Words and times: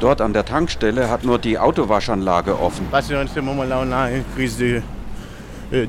Dort 0.00 0.20
an 0.20 0.32
der 0.32 0.44
Tankstelle 0.44 1.10
hat 1.10 1.24
nur 1.24 1.38
die 1.38 1.58
Autowaschanlage 1.58 2.60
offen. 2.60 2.86
Euh, 5.70 5.86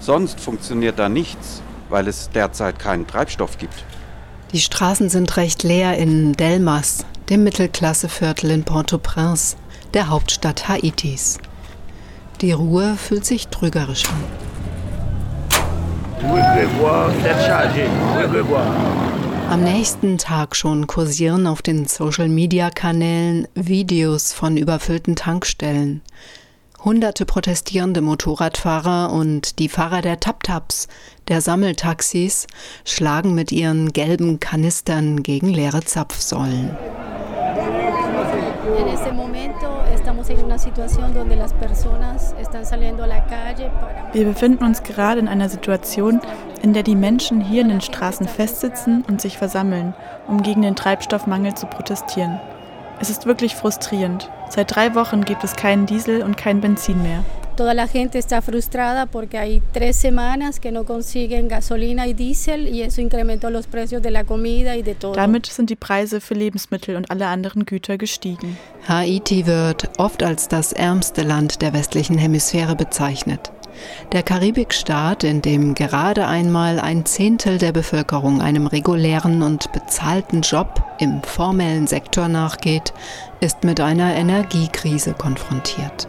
Sonst 0.00 0.40
funktioniert 0.40 0.98
da 0.98 1.08
nichts, 1.08 1.62
weil 1.88 2.08
es 2.08 2.30
derzeit 2.30 2.78
keinen 2.78 3.06
Treibstoff 3.06 3.58
gibt. 3.58 3.84
Die 4.52 4.60
Straßen 4.60 5.08
sind 5.08 5.36
recht 5.36 5.62
leer 5.62 5.96
in 5.96 6.34
Delmas, 6.34 7.06
dem 7.30 7.44
Mittelklasseviertel 7.44 8.50
in 8.50 8.64
Port-au-Prince, 8.64 9.56
der 9.94 10.08
Hauptstadt 10.10 10.68
Haitis. 10.68 11.38
Die 12.40 12.52
Ruhe 12.52 12.96
fühlt 12.96 13.24
sich 13.24 13.48
trügerisch 13.48 14.04
an. 14.06 14.42
Am 19.50 19.64
nächsten 19.64 20.18
Tag 20.18 20.56
schon 20.56 20.86
kursieren 20.86 21.46
auf 21.46 21.62
den 21.62 21.86
Social-Media-Kanälen 21.86 23.48
Videos 23.54 24.32
von 24.32 24.56
überfüllten 24.56 25.16
Tankstellen. 25.16 26.00
Hunderte 26.84 27.26
protestierende 27.26 28.00
Motorradfahrer 28.00 29.12
und 29.12 29.58
die 29.58 29.68
Fahrer 29.68 30.02
der 30.02 30.18
Tap-Taps, 30.18 30.88
der 31.28 31.40
Sammeltaxis, 31.40 32.46
schlagen 32.84 33.34
mit 33.34 33.52
ihren 33.52 33.92
gelben 33.92 34.40
Kanistern 34.40 35.22
gegen 35.22 35.48
leere 35.48 35.84
Zapfsäulen. 35.84 36.76
Wir 44.12 44.24
befinden 44.24 44.64
uns 44.64 44.82
gerade 44.82 45.20
in 45.20 45.28
einer 45.28 45.48
Situation, 45.48 46.20
in 46.62 46.72
der 46.72 46.82
die 46.82 46.96
Menschen 46.96 47.40
hier 47.40 47.62
in 47.62 47.68
den 47.68 47.80
Straßen 47.80 48.28
festsitzen 48.28 49.04
und 49.08 49.20
sich 49.20 49.38
versammeln, 49.38 49.94
um 50.28 50.42
gegen 50.42 50.62
den 50.62 50.76
Treibstoffmangel 50.76 51.54
zu 51.54 51.66
protestieren. 51.66 52.40
Es 53.00 53.10
ist 53.10 53.26
wirklich 53.26 53.56
frustrierend. 53.56 54.30
Seit 54.48 54.74
drei 54.74 54.94
Wochen 54.94 55.24
gibt 55.24 55.42
es 55.44 55.56
keinen 55.56 55.86
Diesel 55.86 56.22
und 56.22 56.36
kein 56.36 56.60
Benzin 56.60 57.02
mehr. 57.02 57.24
Toda 57.56 57.74
la 57.74 57.86
gente 57.86 58.18
está 58.18 58.40
frustrada 58.40 59.04
porque 59.04 59.36
hay 59.36 59.62
tres 59.72 59.96
semanas 59.96 60.58
que 60.58 60.72
no 60.72 60.84
consiguen 60.84 61.48
gasolina 61.48 62.06
y 62.06 62.14
diésel 62.14 62.66
y 62.66 62.80
eso 62.80 63.02
incrementó 63.02 63.50
los 63.50 63.66
precios 63.66 64.00
de 64.00 64.10
la 64.10 64.24
comida 64.24 64.76
y 64.76 64.82
de 64.82 64.94
todo. 64.94 65.12
Damit 65.12 65.46
sind 65.46 65.68
die 65.68 65.76
Preise 65.76 66.22
für 66.22 66.34
Lebensmittel 66.34 66.96
und 66.96 67.10
alle 67.10 67.26
anderen 67.26 67.66
Güter 67.66 67.98
gestiegen. 67.98 68.56
Haiti 68.88 69.46
wird 69.46 69.90
oft 69.98 70.22
als 70.22 70.48
das 70.48 70.72
ärmste 70.72 71.22
Land 71.22 71.60
der 71.60 71.74
westlichen 71.74 72.16
Hemisphäre 72.16 72.74
bezeichnet. 72.74 73.52
Der 74.12 74.22
Karibikstaat, 74.22 75.24
in 75.24 75.42
dem 75.42 75.74
gerade 75.74 76.26
einmal 76.26 76.80
ein 76.80 77.04
Zehntel 77.04 77.58
der 77.58 77.72
Bevölkerung 77.72 78.40
einem 78.40 78.66
regulären 78.66 79.42
und 79.42 79.72
bezahlten 79.72 80.40
Job 80.40 80.82
im 80.98 81.22
formellen 81.22 81.86
Sektor 81.86 82.28
nachgeht, 82.28 82.94
ist 83.40 83.64
mit 83.64 83.80
einer 83.80 84.14
Energiekrise 84.14 85.12
konfrontiert. 85.14 86.08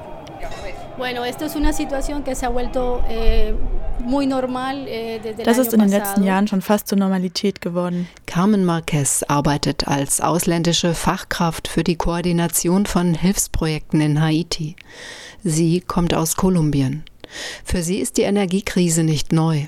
Eh, 4.88 5.16
eh, 5.16 5.44
das 5.44 5.58
ist 5.58 5.74
in 5.74 5.80
den 5.80 5.90
letzten 5.90 6.24
Jahren 6.24 6.48
schon 6.48 6.62
fast 6.62 6.88
zur 6.88 6.98
Normalität 6.98 7.62
geworden. 7.62 8.08
Carmen 8.28 8.64
Marquez 8.64 9.24
arbeitet 9.28 9.88
als 9.88 10.22
ausländische 10.22 10.94
Fachkraft 10.94 11.68
für 11.68 11.84
die 11.84 11.96
Koordination 11.96 12.86
von 12.86 13.16
Hilfsprojekten 13.16 14.02
in 14.02 14.22
Haiti. 14.22 14.76
Sie 15.44 15.82
kommt 15.82 16.14
aus 16.14 16.36
Kolumbien. 16.36 17.04
Für 17.64 17.82
sie 17.82 17.98
ist 17.98 18.18
die 18.18 18.24
Energiekrise 18.24 19.04
nicht 19.04 19.32
neu. 19.34 19.66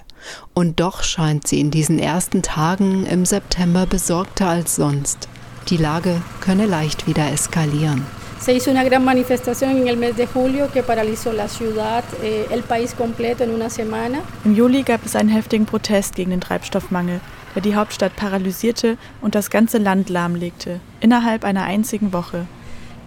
Und 0.53 0.79
doch 0.79 1.03
scheint 1.03 1.47
sie 1.47 1.59
in 1.59 1.71
diesen 1.71 1.99
ersten 1.99 2.41
Tagen 2.41 3.05
im 3.05 3.25
September 3.25 3.85
besorgter 3.85 4.47
als 4.47 4.75
sonst. 4.75 5.27
Die 5.69 5.77
Lage 5.77 6.21
könne 6.41 6.67
leicht 6.67 7.07
wieder 7.07 7.31
eskalieren. 7.31 8.05
Se 8.39 8.53
hizo 8.53 8.69
una 8.69 8.83
gran 8.83 9.03
manifestación 9.03 9.71
en 9.71 9.87
el 9.87 9.97
mes 9.97 10.17
de 10.17 10.27
julio 10.27 10.69
que 10.71 10.83
paralizó 10.83 11.33
la 11.33 11.47
ciudad, 11.47 12.03
eh, 12.21 12.45
el 12.51 12.61
país 12.61 12.93
completo 12.93 13.43
en 13.43 13.51
una 13.51 13.69
semana. 13.69 14.21
Im 14.43 14.55
Juli 14.55 14.83
gab 14.83 14.99
es 15.05 15.15
einen 15.15 15.29
heftigen 15.29 15.65
Protest 15.65 16.15
gegen 16.15 16.31
den 16.31 16.41
Treibstoffmangel, 16.41 17.21
der 17.55 17.61
die 17.61 17.75
Hauptstadt 17.75 18.15
paralysierte 18.15 18.97
und 19.21 19.33
das 19.33 19.49
ganze 19.49 19.79
Land 19.79 20.09
lahmlegte, 20.09 20.79
innerhalb 20.99 21.43
einer 21.43 21.63
einzigen 21.63 22.13
Woche. 22.13 22.45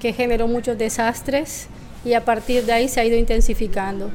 Que 0.01 0.13
generó 0.13 0.49
muchos 0.49 0.77
desastres. 0.77 1.69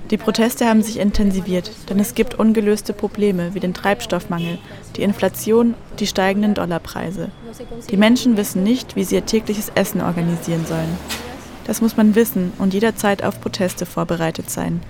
Die 0.10 0.18
Proteste 0.18 0.66
haben 0.68 0.82
sich 0.82 1.00
intensiviert, 1.00 1.72
denn 1.90 2.00
es 2.00 2.16
gibt 2.16 2.40
ungelöste 2.40 2.94
Probleme 2.94 3.54
wie 3.54 3.60
den 3.60 3.74
Treibstoffmangel, 3.74 4.58
die 4.96 5.04
Inflation, 5.04 5.76
die 6.00 6.08
steigenden 6.08 6.54
Dollarpreise. 6.54 7.30
Die 7.90 7.98
Menschen 7.98 8.38
wissen 8.38 8.64
nicht, 8.64 8.96
wie 8.96 9.04
sie 9.04 9.16
ihr 9.16 9.26
tägliches 9.26 9.72
Essen 9.76 10.02
organisieren 10.02 10.66
sollen. 10.66 10.98
Das 11.66 11.82
muss 11.82 11.98
man 11.98 12.16
wissen 12.16 12.54
und 12.58 12.74
jederzeit 12.74 13.24
auf 13.24 13.40
Proteste 13.40 13.86
vorbereitet 13.86 14.50
sein. 14.50 14.82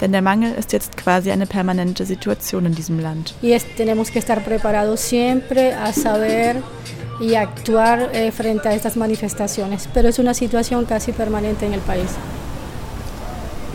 Denn 0.00 0.12
der 0.12 0.22
Mangel 0.22 0.52
ist 0.52 0.72
jetzt 0.72 0.96
quasi 0.96 1.30
eine 1.30 1.46
permanente 1.46 2.04
Situation 2.04 2.66
in 2.66 2.74
diesem 2.74 3.00
Land. 3.00 3.34
Y 3.42 3.58
tenemos 3.76 4.10
que 4.10 4.18
estar 4.18 4.42
preparados 4.44 5.00
siempre 5.08 5.74
a 5.76 5.92
saber 5.92 6.56
y 7.20 7.34
actuar 7.34 8.10
eh, 8.12 8.30
frente 8.30 8.68
a 8.68 8.74
estas 8.74 8.96
manifestaciones. 8.96 9.88
Pero 9.92 10.08
es 10.08 10.18
una 10.18 10.34
situación 10.34 10.84
casi 10.84 11.12
permanente 11.12 11.66
en 11.66 11.74
el 11.74 11.80
país. 11.80 12.10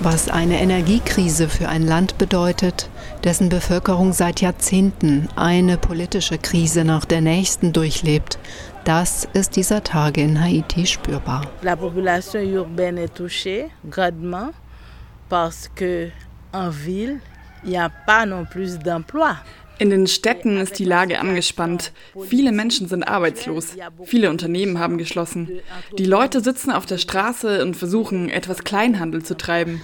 Was 0.03 0.29
eine 0.29 0.59
Energiekrise 0.59 1.47
für 1.47 1.69
ein 1.69 1.85
Land 1.85 2.17
bedeutet, 2.17 2.89
dessen 3.23 3.49
Bevölkerung 3.49 4.13
seit 4.13 4.41
Jahrzehnten 4.41 5.29
eine 5.35 5.77
politische 5.77 6.39
Krise 6.39 6.83
nach 6.83 7.05
der 7.05 7.21
nächsten 7.21 7.71
durchlebt, 7.71 8.39
das 8.83 9.27
ist 9.33 9.55
dieser 9.57 9.83
Tage 9.83 10.21
in 10.21 10.41
Haiti 10.41 10.87
spürbar. 10.87 11.43
La 11.61 11.75
population 11.75 12.41
urbaine 12.41 12.97
est 12.97 13.13
touchée 13.13 13.69
grandement 13.87 14.53
parce 15.29 15.69
que 15.75 16.09
en 16.51 16.69
ville, 16.71 17.19
il 17.63 17.69
n'y 17.69 17.77
a 17.77 17.89
pas 17.89 18.25
non 18.25 18.45
plus 18.45 18.79
d'emplois. 18.79 19.37
In 19.81 19.89
den 19.89 20.05
Städten 20.05 20.57
ist 20.57 20.77
die 20.77 20.85
Lage 20.85 21.17
angespannt. 21.17 21.91
Viele 22.27 22.51
Menschen 22.51 22.87
sind 22.87 23.01
arbeitslos. 23.01 23.75
Viele 24.03 24.29
Unternehmen 24.29 24.77
haben 24.77 24.99
geschlossen. 24.99 25.49
Die 25.97 26.05
Leute 26.05 26.41
sitzen 26.41 26.69
auf 26.69 26.85
der 26.85 26.99
Straße 26.99 27.63
und 27.63 27.75
versuchen, 27.75 28.29
etwas 28.29 28.63
Kleinhandel 28.63 29.23
zu 29.23 29.35
treiben. 29.35 29.81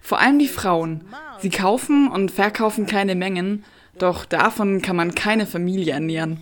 Vor 0.00 0.20
allem 0.20 0.38
die 0.38 0.48
Frauen. 0.48 1.02
Sie 1.42 1.50
kaufen 1.50 2.08
und 2.08 2.30
verkaufen 2.30 2.86
kleine 2.86 3.14
Mengen, 3.14 3.66
doch 3.98 4.24
davon 4.24 4.80
kann 4.80 4.96
man 4.96 5.14
keine 5.14 5.44
Familie 5.44 5.92
ernähren. 5.92 6.38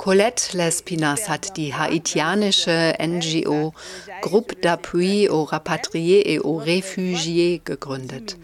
Colette 0.00 0.56
Lespinas 0.56 1.28
hat 1.28 1.58
die 1.58 1.74
haitianische 1.74 2.94
NGO 2.98 3.74
Groupe 4.22 4.54
d'appui 4.62 5.28
aux 5.28 5.44
rapatriés 5.44 6.22
et 6.32 6.40
aux 6.40 6.56
réfugiés 6.56 7.60
gegründet. 7.66 8.38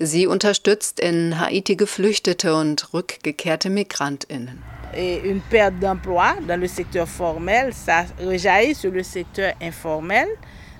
Sie 0.00 0.26
unterstützt 0.26 0.98
in 0.98 1.38
Haiti 1.38 1.76
Geflüchtete 1.76 2.56
und 2.56 2.92
rückgekehrte 2.92 3.70
Migrantinnen. 3.70 4.60
Une 4.96 5.42
perte 5.48 5.78
d'emploi 5.80 6.34
dans 6.48 6.58
le 6.60 6.66
secteur 6.66 7.06
formel, 7.06 7.72
ça 7.72 8.06
rejaillit 8.18 8.74
sur 8.74 8.90
le 8.90 9.04
secteur 9.04 9.52
informel. 9.62 10.26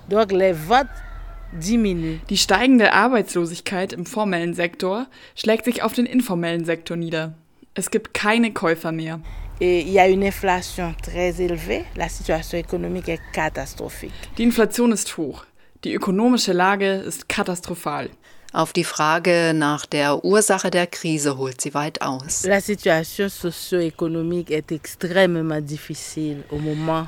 Donc 0.09 0.33
les 0.33 0.53
ventes 0.53 0.89
die 1.53 2.37
steigende 2.37 2.91
Arbeitslosigkeit 2.91 3.93
im 3.93 4.05
formellen 4.05 4.53
Sektor 4.53 5.07
schlägt 5.37 5.63
sich 5.63 5.83
auf 5.83 5.93
den 5.93 6.05
informellen 6.05 6.65
Sektor 6.65 6.97
nieder. 6.97 7.33
Es 7.75 7.91
gibt 7.91 8.13
keine 8.13 8.51
Käufer 8.51 8.91
mehr. 8.91 9.21
Die 14.37 14.43
Inflation 14.43 14.91
ist 14.91 15.17
hoch. 15.17 15.45
Die 15.83 15.93
ökonomische 15.93 16.53
Lage 16.53 16.91
ist 16.91 17.27
katastrophal. 17.27 18.11
Auf 18.53 18.71
die 18.71 18.83
Frage 18.85 19.51
nach 19.53 19.85
der 19.85 20.23
Ursache 20.23 20.71
der 20.71 20.87
Krise 20.87 21.37
holt 21.37 21.59
sie 21.59 21.73
weit 21.73 22.01
aus. 22.01 22.43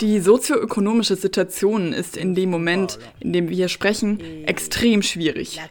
Die 0.01 0.19
sozioökonomische 0.19 1.15
Situation 1.15 1.93
ist 1.93 2.17
in 2.17 2.35
dem 2.35 2.49
Moment, 2.49 2.99
in 3.19 3.33
dem 3.33 3.49
wir 3.49 3.55
hier 3.55 3.69
sprechen, 3.69 4.19
extrem 4.45 5.01
schwierig. 5.01 5.61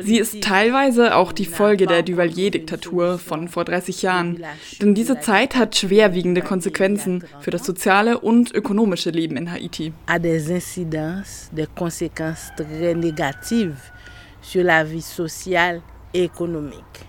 Sie 0.00 0.18
ist 0.18 0.42
teilweise 0.42 1.16
auch 1.16 1.32
die 1.32 1.46
Folge 1.46 1.86
der 1.86 2.02
Duvalier-Diktatur 2.02 3.18
von 3.18 3.48
vor 3.48 3.64
30 3.64 4.02
Jahren. 4.02 4.44
Denn 4.80 4.94
diese 4.94 5.18
Zeit 5.20 5.56
hat 5.56 5.76
schwerwiegende 5.76 6.40
Konsequenzen 6.40 7.24
für 7.40 7.50
das 7.50 7.64
soziale 7.64 8.20
und 8.20 8.54
ökonomische 8.54 9.10
Leben 9.10 9.36
in 9.36 9.50
Haiti. 9.50 9.92
A 10.06 10.18
des 10.18 10.48
incidences, 10.48 11.50
des 11.52 11.68
conséquences 11.74 12.52
très 12.56 12.94
négatives 12.94 13.76
sur 14.50 14.64
la 14.64 14.82
vie 14.82 15.02
sociale 15.02 15.80
et 16.12 16.24
économique. 16.24 17.06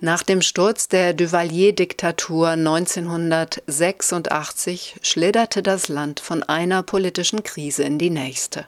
Nach 0.00 0.22
dem 0.24 0.42
Sturz 0.42 0.88
der 0.88 1.14
Duvalier-Diktatur 1.14 2.48
1986 2.48 4.96
schlitterte 5.00 5.62
das 5.62 5.88
Land 5.88 6.20
von 6.20 6.42
einer 6.42 6.82
politischen 6.82 7.42
Krise 7.44 7.84
in 7.84 7.98
die 7.98 8.10
nächste. 8.10 8.66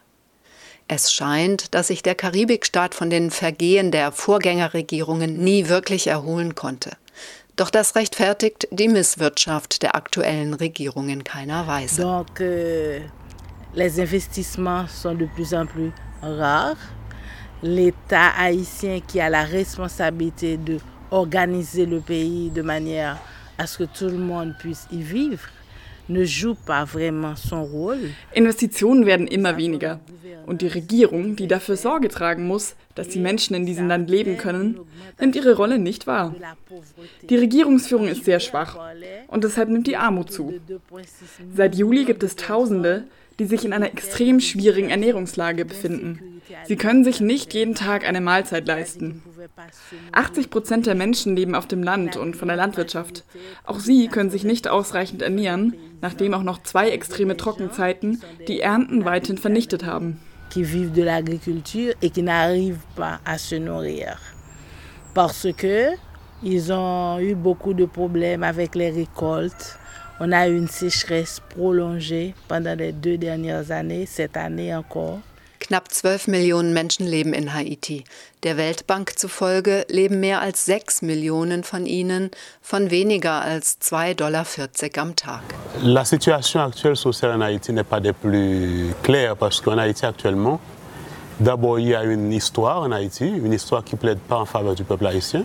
Es 0.86 1.12
scheint, 1.12 1.74
dass 1.74 1.88
sich 1.88 2.02
der 2.02 2.14
Karibikstaat 2.14 2.94
von 2.94 3.10
den 3.10 3.30
Vergehen 3.30 3.90
der 3.90 4.12
Vorgängerregierungen 4.12 5.36
nie 5.36 5.68
wirklich 5.68 6.06
erholen 6.06 6.54
konnte. 6.54 6.92
Doch 7.56 7.70
das 7.70 7.96
rechtfertigt 7.96 8.68
die 8.70 8.88
Misswirtschaft 8.88 9.82
der 9.82 9.96
aktuellen 9.96 10.54
Regierung 10.54 11.08
in 11.08 11.24
keiner 11.24 11.66
Weise. 11.66 12.02
Donc, 12.02 12.40
euh, 12.40 13.00
les 13.76 14.00
investissements 14.00 14.86
sont 14.86 15.14
de 15.14 15.26
plus 15.26 15.54
en 15.54 15.66
plus 15.66 15.90
rares. 16.22 16.76
L'État 17.62 18.28
haïtien 18.38 19.00
qui 19.06 19.20
a 19.20 19.30
la 19.30 19.44
responsabilité 19.44 20.56
de 20.56 20.78
organiser 21.10 21.86
le 21.86 22.00
pays 22.00 22.50
de 22.50 22.62
manière 22.62 23.18
à 23.56 23.66
ce 23.66 23.78
que 23.78 23.84
tout 23.84 24.08
le 24.08 24.18
monde 24.18 24.54
puisse 24.58 24.86
y 24.90 25.00
vivre, 25.00 25.48
ne 26.08 26.24
joue 26.24 26.54
pas 26.54 26.84
vraiment 26.84 27.36
son 27.36 27.64
rôle. 27.64 28.10
Investitionen 28.36 29.06
werden 29.06 29.26
immer 29.26 29.56
weniger. 29.56 30.00
Und 30.46 30.60
die 30.60 30.66
Regierung, 30.66 31.36
die 31.36 31.46
dafür 31.46 31.76
Sorge 31.76 32.08
tragen 32.08 32.46
muss, 32.46 32.74
dass 32.94 33.08
die 33.08 33.20
Menschen 33.20 33.54
in 33.54 33.64
diesem 33.64 33.88
Land 33.88 34.10
leben 34.10 34.36
können, 34.36 34.78
nimmt 35.18 35.36
ihre 35.36 35.56
Rolle 35.56 35.78
nicht 35.78 36.06
wahr. 36.06 36.34
Die 37.30 37.36
Regierungsführung 37.36 38.08
ist 38.08 38.24
sehr 38.26 38.40
schwach 38.40 38.76
und 39.28 39.44
deshalb 39.44 39.70
nimmt 39.70 39.86
die 39.86 39.96
Armut 39.96 40.30
zu. 40.30 40.52
Seit 41.54 41.76
Juli 41.76 42.04
gibt 42.04 42.22
es 42.22 42.36
Tausende, 42.36 43.04
die 43.38 43.46
sich 43.46 43.64
in 43.64 43.72
einer 43.72 43.92
extrem 43.92 44.40
schwierigen 44.40 44.90
Ernährungslage 44.90 45.64
befinden. 45.64 46.40
Sie 46.64 46.76
können 46.76 47.04
sich 47.04 47.20
nicht 47.20 47.54
jeden 47.54 47.74
Tag 47.74 48.06
eine 48.06 48.20
Mahlzeit 48.20 48.66
leisten. 48.66 49.22
80 50.12 50.50
Prozent 50.50 50.86
der 50.86 50.94
Menschen 50.94 51.36
leben 51.36 51.54
auf 51.54 51.66
dem 51.66 51.82
Land 51.82 52.16
und 52.16 52.36
von 52.36 52.48
der 52.48 52.56
Landwirtschaft. 52.56 53.24
Auch 53.64 53.80
sie 53.80 54.08
können 54.08 54.30
sich 54.30 54.44
nicht 54.44 54.68
ausreichend 54.68 55.22
ernähren, 55.22 55.74
nachdem 56.00 56.34
auch 56.34 56.42
noch 56.42 56.62
zwei 56.62 56.90
extreme 56.90 57.36
Trockenzeiten 57.36 58.22
die 58.46 58.60
Ernten 58.60 59.04
weithin 59.04 59.38
vernichtet 59.38 59.84
haben. 59.84 60.20
qui 60.54 60.62
vivent 60.62 60.92
de 60.92 61.02
l'agriculture 61.02 61.94
et 62.00 62.10
qui 62.10 62.22
n'arrivent 62.22 62.86
pas 62.94 63.18
à 63.24 63.38
se 63.38 63.56
nourrir. 63.56 64.20
Parce 65.12 65.48
que 65.56 65.88
ils 66.44 66.72
ont 66.72 67.18
eu 67.18 67.34
beaucoup 67.34 67.74
de 67.74 67.86
problèmes 67.86 68.44
avec 68.44 68.76
les 68.76 68.90
récoltes. 68.90 69.78
On 70.20 70.30
a 70.30 70.46
eu 70.46 70.56
une 70.56 70.68
sécheresse 70.68 71.40
prolongée 71.40 72.34
pendant 72.46 72.78
les 72.78 72.92
deux 72.92 73.18
dernières 73.18 73.72
années, 73.72 74.06
cette 74.06 74.36
année 74.36 74.72
encore. 74.72 75.18
Knapp 75.58 75.88
12 75.88 76.28
Millionen 76.28 76.72
Menschen 76.72 77.06
leben 77.06 77.34
in 77.34 77.48
Haiti. 77.48 78.04
Der 78.44 78.56
Weltbank 78.56 79.18
zufolge 79.18 79.84
leben 79.88 80.20
mehr 80.20 80.40
als 80.40 80.66
6 80.66 81.02
Millionen 81.02 81.64
von 81.64 81.86
ihnen 81.86 82.30
von 82.62 82.90
weniger 82.90 83.42
als 83.42 83.78
2,40 83.80 84.14
Dollar 84.14 84.46
am 84.98 85.16
Tag. 85.16 85.42
La 85.82 86.04
situation 86.04 86.60
actuelle 86.60 86.96
sociale 86.96 87.32
en 87.32 87.40
Haïti 87.40 87.72
n'est 87.72 87.88
pas 87.88 88.00
des 88.00 88.12
plus 88.12 88.94
claires 89.02 89.36
parce 89.36 89.60
qu'en 89.60 89.78
Haïti 89.78 90.06
actuellement, 90.06 90.60
d'abord 91.40 91.80
il 91.80 91.88
y 91.88 91.94
a 91.94 92.04
une 92.04 92.30
histoire 92.32 92.82
en 92.82 92.92
Haïti, 92.92 93.26
une 93.26 93.52
histoire 93.52 93.82
qui 93.82 93.96
plaide 93.96 94.18
pas 94.18 94.36
en 94.36 94.46
faveur 94.46 94.76
du 94.76 94.84
peuple 94.84 95.06
haïtien. 95.06 95.44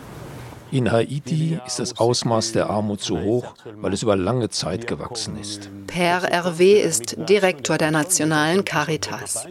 In 0.72 0.92
Haiti 0.92 1.60
ist 1.66 1.80
das 1.80 1.98
Ausmaß 1.98 2.52
der 2.52 2.70
Armut 2.70 3.02
so 3.02 3.20
hoch, 3.20 3.56
weil 3.82 3.92
es 3.92 4.04
über 4.04 4.16
lange 4.16 4.50
Zeit 4.50 4.86
gewachsen 4.86 5.40
ist. 5.40 5.70
Per 5.88 6.22
RW 6.32 6.80
ist 6.80 7.16
Direktor 7.28 7.80
der 7.80 7.90
Nationalen 7.90 8.64
Caritas. 8.66 9.48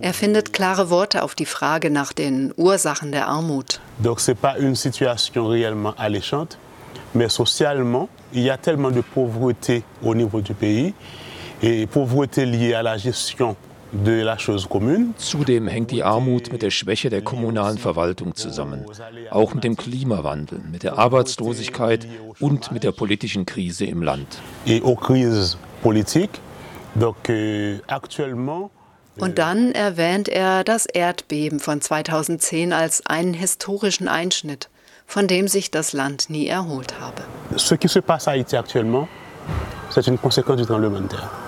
Er 0.00 0.12
findet 0.12 0.52
klare 0.52 0.90
Worte 0.90 1.22
auf 1.22 1.36
die 1.36 1.46
Frage 1.46 1.88
nach 1.88 2.12
den 2.12 2.52
Ursachen 2.56 3.12
der 3.12 3.28
Armut. 3.28 3.80
Donc 4.02 4.18
c'est 4.18 4.34
pas 4.34 4.58
une 4.58 4.74
situation 4.74 5.46
réellement 5.46 5.94
alléchante, 5.96 6.58
mais 7.14 7.28
socialement, 7.28 8.08
il 8.32 8.42
y 8.42 8.50
a 8.50 8.56
tellement 8.56 8.90
de 8.90 9.02
pauvreté 9.02 9.84
au 10.02 10.16
niveau 10.16 10.40
du 10.40 10.52
pays 10.52 10.94
et 11.62 11.86
pauvreté 11.86 12.44
liée 12.44 12.74
à 12.74 12.82
la 12.82 12.98
gestion 12.98 13.54
Zudem 15.16 15.68
hängt 15.68 15.90
die 15.92 16.02
Armut 16.02 16.52
mit 16.52 16.62
der 16.62 16.70
Schwäche 16.70 17.10
der 17.10 17.22
kommunalen 17.22 17.78
Verwaltung 17.78 18.34
zusammen, 18.34 18.84
auch 19.30 19.54
mit 19.54 19.62
dem 19.62 19.76
Klimawandel, 19.76 20.60
mit 20.70 20.82
der 20.82 20.98
Arbeitslosigkeit 20.98 22.06
und 22.40 22.72
mit 22.72 22.82
der 22.82 22.92
politischen 22.92 23.46
Krise 23.46 23.84
im 23.86 24.02
Land. 24.02 24.26
Euh, 24.66 24.80
actuellement, 27.86 28.70
Und 29.16 29.38
dann 29.38 29.72
erwähnt 29.72 30.28
er 30.28 30.64
das 30.64 30.86
Erdbeben 30.86 31.60
von 31.60 31.80
2010 31.80 32.72
als 32.72 33.06
einen 33.06 33.32
historischen 33.34 34.08
Einschnitt, 34.08 34.68
von 35.06 35.28
dem 35.28 35.46
sich 35.46 35.70
das 35.70 35.92
Land 35.92 36.30
nie 36.30 36.48
erholt 36.48 36.98
habe. 37.00 37.22
ce 37.56 37.76
qui 37.76 37.88
se 37.88 38.00
passe 38.00 38.26
à 38.26 38.32
Haïti 38.32 38.56
actuellement, 38.56 39.06
c'est 39.90 40.06
une 40.08 40.18
conséquence 40.18 40.56
du 40.56 40.66
tremblement 40.66 41.00
de 41.00 41.08
terre. 41.08 41.43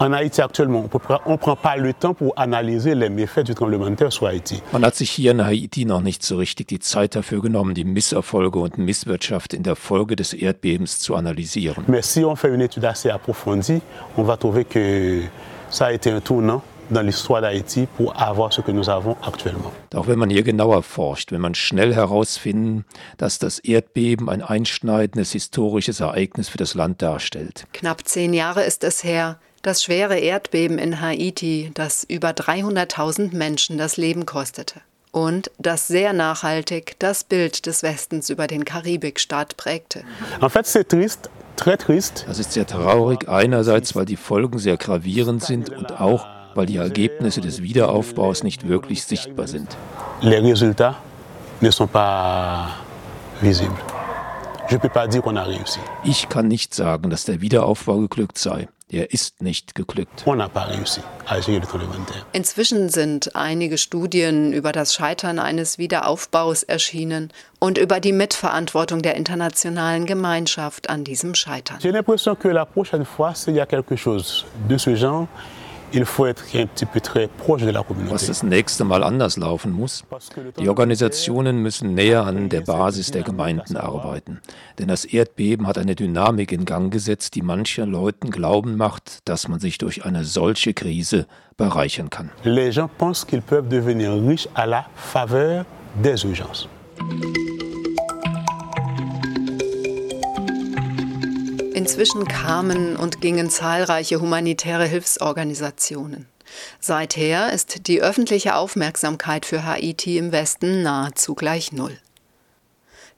En 0.00 0.12
Haïti 0.12 0.42
actuellement, 0.42 0.88
on 1.26 1.32
ne 1.32 1.36
prend 1.36 1.56
pas 1.56 1.76
le 1.76 1.92
temps 1.92 2.14
pour 2.14 2.32
analyser 2.36 2.94
les 2.94 3.08
méfaits 3.08 3.46
du 3.46 3.54
tremblement 3.54 3.88
de 3.88 3.94
terre 3.94 4.12
sur 4.12 4.26
Haïti. 4.26 4.60
Man 4.72 4.84
hat 4.84 4.96
sich 4.96 5.10
hier 5.10 5.30
in 5.30 5.40
Haiti 5.40 5.84
noch 5.84 6.00
nicht 6.00 6.24
so 6.24 6.36
richtig 6.36 6.66
die 6.66 6.80
Zeit 6.80 7.14
dafür 7.14 7.40
genommen, 7.40 7.74
die 7.74 7.84
Misserfolge 7.84 8.58
und 8.58 8.76
Misswirtschaft 8.76 9.54
in 9.54 9.62
der 9.62 9.76
Folge 9.76 10.16
des 10.16 10.32
Erdbebens 10.32 10.98
zu 10.98 11.14
analysieren. 11.14 11.84
Mais 11.86 12.02
si 12.02 12.24
on 12.24 12.34
fait 12.34 12.52
une 12.52 12.62
étude 12.62 12.84
assez 12.84 13.08
approfondie, 13.08 13.80
on 14.16 14.24
va 14.24 14.36
trouver 14.36 14.64
que 14.64 15.22
ça 15.70 15.86
a 15.86 15.92
été 15.92 16.10
un 16.10 16.20
tournant 16.20 16.62
dans 16.90 17.00
l'histoire 17.00 17.40
d'Haïti 17.40 17.86
pour 17.96 18.20
avoir 18.20 18.52
ce 18.52 18.60
que 18.60 18.72
nous 18.72 18.90
avons 18.90 19.16
actuellement. 19.22 19.72
Auch 19.94 20.08
wenn 20.08 20.18
man 20.18 20.28
hier 20.28 20.42
genauer 20.42 20.82
forscht, 20.82 21.32
wenn 21.32 21.40
man 21.40 21.54
schnell 21.54 21.94
herausfinden, 21.94 22.84
dass 23.16 23.38
das 23.38 23.58
Erdbeben 23.60 24.28
ein 24.28 24.42
einschneidendes 24.42 25.32
historisches 25.32 26.00
Ereignis 26.00 26.48
für 26.48 26.58
das 26.58 26.74
Land 26.74 27.00
darstellt. 27.00 27.66
Knapp 27.72 28.06
zehn 28.06 28.34
Jahre 28.34 28.64
ist 28.64 28.84
es 28.84 29.02
her, 29.04 29.38
das 29.64 29.82
schwere 29.82 30.18
Erdbeben 30.18 30.78
in 30.78 31.00
Haiti, 31.00 31.70
das 31.74 32.04
über 32.04 32.30
300.000 32.30 33.34
Menschen 33.34 33.78
das 33.78 33.96
Leben 33.96 34.26
kostete. 34.26 34.80
Und 35.10 35.50
das 35.58 35.88
sehr 35.88 36.12
nachhaltig 36.12 36.96
das 36.98 37.24
Bild 37.24 37.66
des 37.66 37.82
Westens 37.82 38.28
über 38.30 38.46
den 38.46 38.64
Karibikstaat 38.64 39.56
prägte. 39.56 40.04
En 40.40 40.50
fait, 40.50 40.66
c'est 40.66 40.88
triste, 40.88 41.30
très 41.56 41.78
triste. 41.78 42.24
Das 42.26 42.38
ist 42.38 42.52
sehr 42.52 42.66
traurig, 42.66 43.28
einerseits, 43.28 43.94
weil 43.94 44.04
die 44.04 44.16
Folgen 44.16 44.58
sehr 44.58 44.76
gravierend 44.76 45.42
sind 45.42 45.70
und 45.70 46.00
auch, 46.00 46.26
weil 46.54 46.66
die 46.66 46.76
Ergebnisse 46.76 47.40
des 47.40 47.62
Wiederaufbaus 47.62 48.42
nicht 48.42 48.68
wirklich 48.68 49.04
sichtbar 49.04 49.46
sind. 49.46 49.76
Les 50.20 50.40
résultats 50.40 50.96
ne 51.60 51.70
sont 51.70 51.90
pas 51.90 52.70
visibles. 53.40 53.78
Je 54.68 54.76
peux 54.78 54.88
pas 54.88 55.06
dire 55.06 55.22
qu'on 55.22 55.36
a 55.36 55.44
réussi. 55.44 55.78
Ich 56.04 56.28
kann 56.28 56.48
nicht 56.48 56.74
sagen, 56.74 57.08
dass 57.08 57.24
der 57.24 57.40
Wiederaufbau 57.40 57.98
geglückt 58.00 58.38
sei. 58.38 58.68
Er 58.94 59.12
ist 59.12 59.42
nicht 59.42 59.74
geglückt. 59.74 60.24
Inzwischen 62.32 62.88
sind 62.90 63.34
einige 63.34 63.76
Studien 63.76 64.52
über 64.52 64.70
das 64.70 64.94
Scheitern 64.94 65.40
eines 65.40 65.78
Wiederaufbaus 65.78 66.62
erschienen 66.62 67.32
und 67.58 67.76
über 67.76 67.98
die 67.98 68.12
Mitverantwortung 68.12 69.02
der 69.02 69.16
internationalen 69.16 70.06
Gemeinschaft 70.06 70.90
an 70.90 71.02
diesem 71.02 71.34
Scheitern. 71.34 71.78
J'ai 71.80 71.90
l'impression 71.90 72.36
que 72.36 72.46
la 72.46 72.64
prochaine 72.64 73.04
fois, 73.04 73.34
s'il 73.34 73.56
y 73.56 73.60
a 73.60 73.66
quelque 73.66 73.96
chose 73.96 74.44
de 74.68 74.78
ce 74.78 74.94
genre, 74.94 75.26
il 75.94 76.04
faut 76.04 76.26
être 76.26 76.44
un 76.54 76.66
petit 76.66 76.86
peu 76.86 77.00
très 77.00 77.28
proche 77.28 77.62
de 77.62 77.70
la 77.70 77.80
Was 77.80 77.86
communauté. 77.86 78.26
das 78.26 78.42
nächste 78.42 78.84
Mal 78.84 79.02
anders 79.04 79.36
laufen 79.36 79.70
muss, 79.72 80.04
die 80.58 80.68
Organisationen 80.68 81.58
müssen 81.58 81.94
näher 81.94 82.24
an 82.26 82.48
der 82.48 82.62
Basis 82.62 83.10
der 83.12 83.22
Gemeinden 83.22 83.76
arbeiten. 83.76 84.40
Denn 84.78 84.88
das 84.88 85.04
Erdbeben 85.04 85.66
hat 85.66 85.78
eine 85.78 85.94
Dynamik 85.94 86.50
in 86.52 86.64
Gang 86.64 86.92
gesetzt, 86.92 87.34
die 87.36 87.42
manchen 87.42 87.90
Leuten 87.90 88.30
glauben 88.30 88.76
macht, 88.76 89.28
dass 89.28 89.48
man 89.48 89.60
sich 89.60 89.78
durch 89.78 90.04
eine 90.04 90.24
solche 90.24 90.74
Krise 90.74 91.26
bereichern 91.56 92.10
kann. 92.10 92.30
Les 92.42 92.72
gens 92.74 92.90
pensent 92.98 93.24
qu'ils 93.26 93.42
peuvent 93.42 93.68
devenir 93.68 94.12
riches 94.14 94.48
à 94.54 94.66
la 94.66 94.86
faveur 94.96 95.64
des 96.02 96.24
urgences. 96.24 96.68
Inzwischen 101.96 102.26
kamen 102.26 102.96
und 102.96 103.20
gingen 103.20 103.50
zahlreiche 103.50 104.20
humanitäre 104.20 104.84
Hilfsorganisationen. 104.84 106.26
Seither 106.80 107.52
ist 107.52 107.86
die 107.86 108.02
öffentliche 108.02 108.56
Aufmerksamkeit 108.56 109.46
für 109.46 109.64
Haiti 109.64 110.18
im 110.18 110.32
Westen 110.32 110.82
nahezu 110.82 111.36
gleich 111.36 111.70
null. 111.70 111.96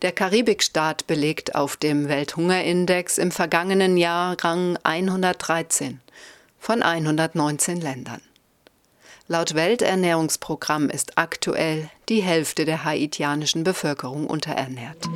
Der 0.02 0.12
Karibikstaat 0.12 1.06
belegt 1.06 1.54
auf 1.54 1.78
dem 1.78 2.08
Welthungerindex 2.08 3.16
im 3.16 3.30
vergangenen 3.30 3.96
Jahr 3.96 4.36
Rang 4.44 4.76
113 4.82 6.02
von 6.58 6.82
119 6.82 7.80
Ländern. 7.80 8.20
Laut 9.26 9.54
Welternährungsprogramm 9.54 10.90
ist 10.90 11.16
aktuell 11.16 11.88
die 12.10 12.20
Hälfte 12.20 12.66
der 12.66 12.84
haitianischen 12.84 13.64
Bevölkerung 13.64 14.26
unterernährt. 14.26 15.08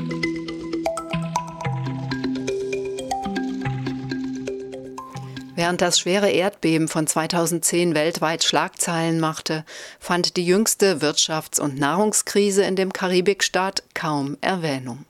Während 5.61 5.83
das 5.83 6.01
schwere 6.01 6.31
Erdbeben 6.31 6.89
von 6.89 7.07
2010 7.07 7.95
weltweit 7.95 8.45
Schlagzeilen 8.45 9.21
machte, 9.21 9.67
fand 9.99 10.39
die 10.39 10.47
jüngste 10.47 11.03
Wirtschafts- 11.03 11.61
und 11.61 11.79
Nahrungskrise 11.79 12.63
in 12.63 12.77
dem 12.77 12.95
Karibikstaat 12.95 13.83
kaum 13.93 14.39
Erwähnung. 14.41 15.05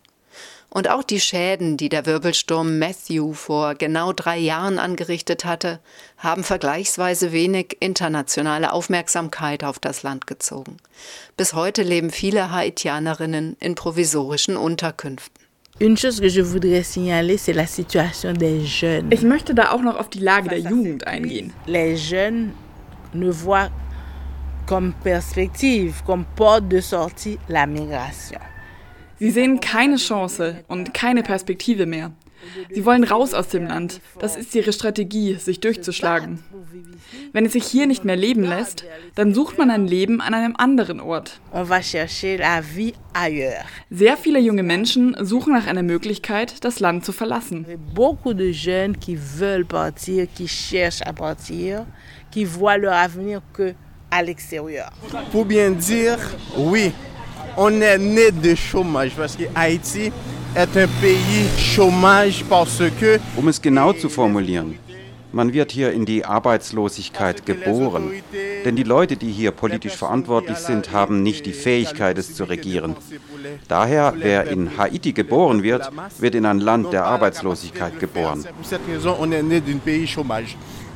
Und 0.68 0.90
auch 0.90 1.04
die 1.04 1.20
Schäden, 1.20 1.76
die 1.76 1.88
der 1.88 2.04
Wirbelsturm 2.04 2.80
Matthew 2.80 3.32
vor 3.34 3.76
genau 3.76 4.12
drei 4.12 4.38
Jahren 4.38 4.80
angerichtet 4.80 5.44
hatte, 5.44 5.78
haben 6.18 6.42
vergleichsweise 6.42 7.30
wenig 7.30 7.76
internationale 7.78 8.72
Aufmerksamkeit 8.72 9.62
auf 9.62 9.78
das 9.78 10.02
Land 10.02 10.26
gezogen. 10.26 10.78
Bis 11.36 11.52
heute 11.52 11.84
leben 11.84 12.10
viele 12.10 12.50
Haitianerinnen 12.50 13.56
in 13.60 13.76
provisorischen 13.76 14.56
Unterkünften. 14.56 15.49
Ich 19.10 19.22
möchte 19.22 19.54
da 19.54 19.70
auch 19.72 19.80
noch 19.80 19.98
auf 19.98 20.10
die 20.10 20.18
Lage 20.18 20.50
der 20.50 20.58
Jugend 20.58 21.06
eingehen. 21.06 21.54
Les 21.66 22.10
jeunes 22.10 22.50
ne 23.14 23.32
voient 23.32 23.70
comme 24.66 24.92
perspective, 25.02 25.94
comme 26.04 26.26
porte 26.36 26.68
de 26.68 26.80
sortie 26.80 27.38
la 27.48 27.66
migration. 27.66 28.40
Sie 29.18 29.30
sehen 29.30 29.58
keine 29.58 29.96
Chance 29.96 30.62
und 30.68 30.92
keine 30.92 31.22
Perspektive 31.22 31.86
mehr. 31.86 32.12
Sie 32.70 32.84
wollen 32.84 33.04
raus 33.04 33.34
aus 33.34 33.48
dem 33.48 33.66
Land. 33.66 34.00
Das 34.18 34.36
ist 34.36 34.54
ihre 34.54 34.72
Strategie, 34.72 35.34
sich 35.34 35.60
durchzuschlagen. 35.60 36.42
Wenn 37.32 37.46
es 37.46 37.52
sich 37.52 37.64
hier 37.64 37.86
nicht 37.86 38.04
mehr 38.04 38.16
leben 38.16 38.44
lässt, 38.44 38.84
dann 39.14 39.34
sucht 39.34 39.58
man 39.58 39.70
ein 39.70 39.86
Leben 39.86 40.20
an 40.20 40.34
einem 40.34 40.54
anderen 40.56 41.00
Ort. 41.00 41.40
Sehr 43.90 44.16
viele 44.16 44.38
junge 44.40 44.62
Menschen 44.62 45.16
suchen 45.20 45.52
nach 45.52 45.66
einer 45.66 45.82
Möglichkeit, 45.82 46.64
das 46.64 46.80
Land 46.80 47.04
zu 47.04 47.12
verlassen. 47.12 47.66
Beaucoup 47.94 48.36
de 48.36 48.50
jeunes 48.50 48.98
qui 48.98 49.16
veulent 49.16 49.68
partir, 49.68 50.26
qui 50.26 50.48
cherchent 50.48 51.02
à 51.02 51.12
partir, 51.12 51.86
qui 52.30 52.44
voient 52.44 52.78
leur 52.78 52.94
avenir 52.94 53.42
que 53.52 53.74
à 54.10 54.22
l'extérieur. 54.22 54.90
Pour 55.30 55.44
bien 55.44 55.70
dire, 55.70 56.18
oui, 56.56 56.92
on 57.56 57.80
est 57.80 57.98
né 57.98 58.30
de 58.30 58.54
chômage 58.54 59.12
parce 59.16 59.36
que 59.36 59.44
Haïti 59.54 60.12
est 60.56 60.76
un 60.76 60.88
pays 61.00 61.48
chômage 61.56 62.44
parce 62.48 62.82
que. 63.00 63.18
Um 63.36 63.48
es 63.48 63.60
genau 63.60 63.92
zu 63.92 64.08
formulieren, 64.08 64.78
man 65.32 65.52
wird 65.52 65.72
hier 65.72 65.92
in 65.92 66.04
die 66.04 66.24
Arbeitslosigkeit 66.24 67.46
geboren. 67.46 68.10
Denn 68.64 68.76
die 68.76 68.82
Leute, 68.82 69.16
die 69.16 69.30
hier 69.30 69.52
politisch 69.52 69.96
verantwortlich 69.96 70.58
sind, 70.58 70.92
haben 70.92 71.22
nicht 71.22 71.46
die 71.46 71.52
Fähigkeit, 71.52 72.18
es 72.18 72.34
zu 72.34 72.44
regieren. 72.44 72.96
Daher, 73.68 74.14
wer 74.18 74.48
in 74.48 74.76
Haiti 74.76 75.12
geboren 75.12 75.62
wird, 75.62 75.90
wird 76.18 76.34
in 76.34 76.46
ein 76.46 76.58
Land 76.60 76.92
der 76.92 77.04
Arbeitslosigkeit 77.04 77.98
geboren. 78.00 78.44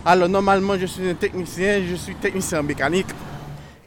Alors 0.06 0.28
normalement, 0.28 0.76
je 0.76 0.86
suis 0.86 1.08
un 1.08 1.14
technicien, 1.14 1.80
je 1.80 1.96
suis 1.96 2.14
technicien 2.16 2.62
mécanique. 2.62 3.06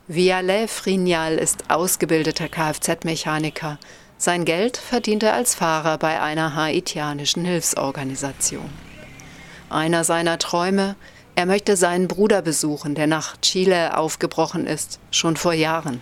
Vialet 0.09 0.69
Frignal 0.69 1.37
ist 1.37 1.69
ausgebildeter 1.69 2.47
Kfz-Mechaniker. 2.47 3.77
Sein 4.17 4.45
Geld 4.45 4.77
verdient 4.77 5.21
er 5.21 5.33
als 5.33 5.53
Fahrer 5.53 5.97
bei 5.97 6.21
einer 6.21 6.55
haitianischen 6.55 7.43
Hilfsorganisation. 7.43 8.69
Einer 9.69 10.05
seiner 10.05 10.39
Träume, 10.39 10.95
er 11.35 11.45
möchte 11.45 11.75
seinen 11.75 12.07
Bruder 12.07 12.41
besuchen, 12.41 12.95
der 12.95 13.07
nach 13.07 13.35
Chile 13.41 13.97
aufgebrochen 13.97 14.65
ist, 14.65 15.01
schon 15.11 15.35
vor 15.35 15.51
Jahren, 15.51 15.99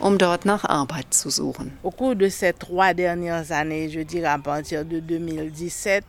um 0.00 0.18
dort 0.18 0.44
nach 0.44 0.64
Arbeit 0.64 1.14
zu 1.14 1.30
suchen. 1.30 1.78
Au 1.84 1.92
cours 1.92 2.16
de 2.16 2.28
ces 2.28 2.52
trois 2.52 2.94
dernières 2.94 3.52
années, 3.52 3.88
je 3.88 4.00
dirais 4.02 4.26
à 4.26 4.38
partir 4.38 4.84
de 4.84 4.98
2017, 4.98 6.02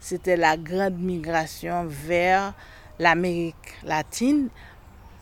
c'était 0.00 0.36
la 0.36 0.56
grande 0.56 0.98
migration 0.98 1.86
vers 1.86 2.54
l'Amérique 2.98 3.74
latine. 3.82 4.48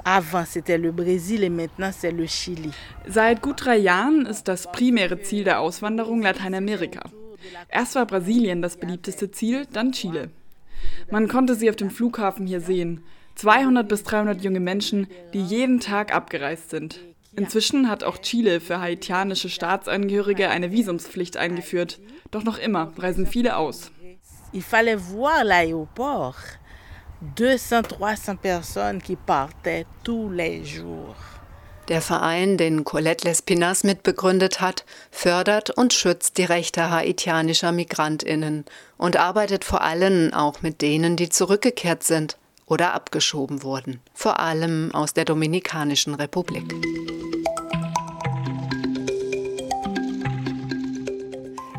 Avant, 0.04 0.44
c'était 0.46 0.78
le 0.78 0.92
Brésil 0.92 1.42
et 1.42 1.50
maintenant, 1.50 1.90
c'est 1.92 2.10
le 2.10 2.26
Chili. 2.26 2.70
Seit 3.06 3.40
gut 3.40 3.54
drei 3.56 3.76
Jahren 3.76 4.26
ist 4.26 4.48
das 4.48 4.70
primäre 4.70 5.20
Ziel 5.20 5.44
der 5.44 5.60
Auswanderung 5.60 6.22
Lateinamerika. 6.22 7.02
Erst 7.68 7.94
war 7.94 8.06
Brasilien 8.06 8.62
das 8.62 8.76
beliebteste 8.76 9.30
Ziel, 9.30 9.66
dann 9.72 9.92
Chile. 9.92 10.30
Man 11.10 11.28
konnte 11.28 11.54
sie 11.54 11.68
auf 11.70 11.76
dem 11.76 11.90
Flughafen 11.90 12.46
hier 12.46 12.60
sehen. 12.60 13.02
200 13.36 13.86
bis 13.88 14.02
300 14.02 14.42
junge 14.42 14.60
Menschen, 14.60 15.06
die 15.32 15.42
jeden 15.42 15.80
Tag 15.80 16.14
abgereist 16.14 16.70
sind. 16.70 17.00
Inzwischen 17.36 17.88
hat 17.88 18.02
auch 18.02 18.18
Chile 18.18 18.60
für 18.60 18.80
haitianische 18.80 19.48
Staatsangehörige 19.48 20.48
eine 20.48 20.72
Visumspflicht 20.72 21.36
eingeführt. 21.36 22.00
Doch 22.30 22.42
noch 22.42 22.58
immer 22.58 22.92
reisen 22.98 23.26
viele 23.26 23.56
aus. 23.56 23.92
Il 24.52 24.62
fallait 24.62 24.96
voir 24.96 25.44
l'aéroport. 25.44 26.58
200, 27.20 27.98
300 27.98 28.36
Personen 28.40 29.02
qui 29.02 29.16
partaient 29.16 29.86
tous 30.04 30.30
les 30.30 30.64
jours. 30.64 31.16
Der 31.88 32.00
Verein, 32.00 32.58
den 32.58 32.84
Colette 32.84 33.26
Lespinas 33.26 33.82
mitbegründet 33.82 34.60
hat, 34.60 34.84
fördert 35.10 35.70
und 35.70 35.92
schützt 35.92 36.36
die 36.38 36.44
Rechte 36.44 36.90
haitianischer 36.90 37.72
Migrantinnen 37.72 38.66
und 38.98 39.16
arbeitet 39.16 39.64
vor 39.64 39.80
allem 39.80 40.32
auch 40.32 40.62
mit 40.62 40.80
denen, 40.80 41.16
die 41.16 41.28
zurückgekehrt 41.28 42.04
sind 42.04 42.36
oder 42.66 42.94
abgeschoben 42.94 43.62
wurden, 43.64 44.00
vor 44.14 44.38
allem 44.38 44.94
aus 44.94 45.14
der 45.14 45.24
Dominikanischen 45.24 46.14
Republik. 46.14 46.72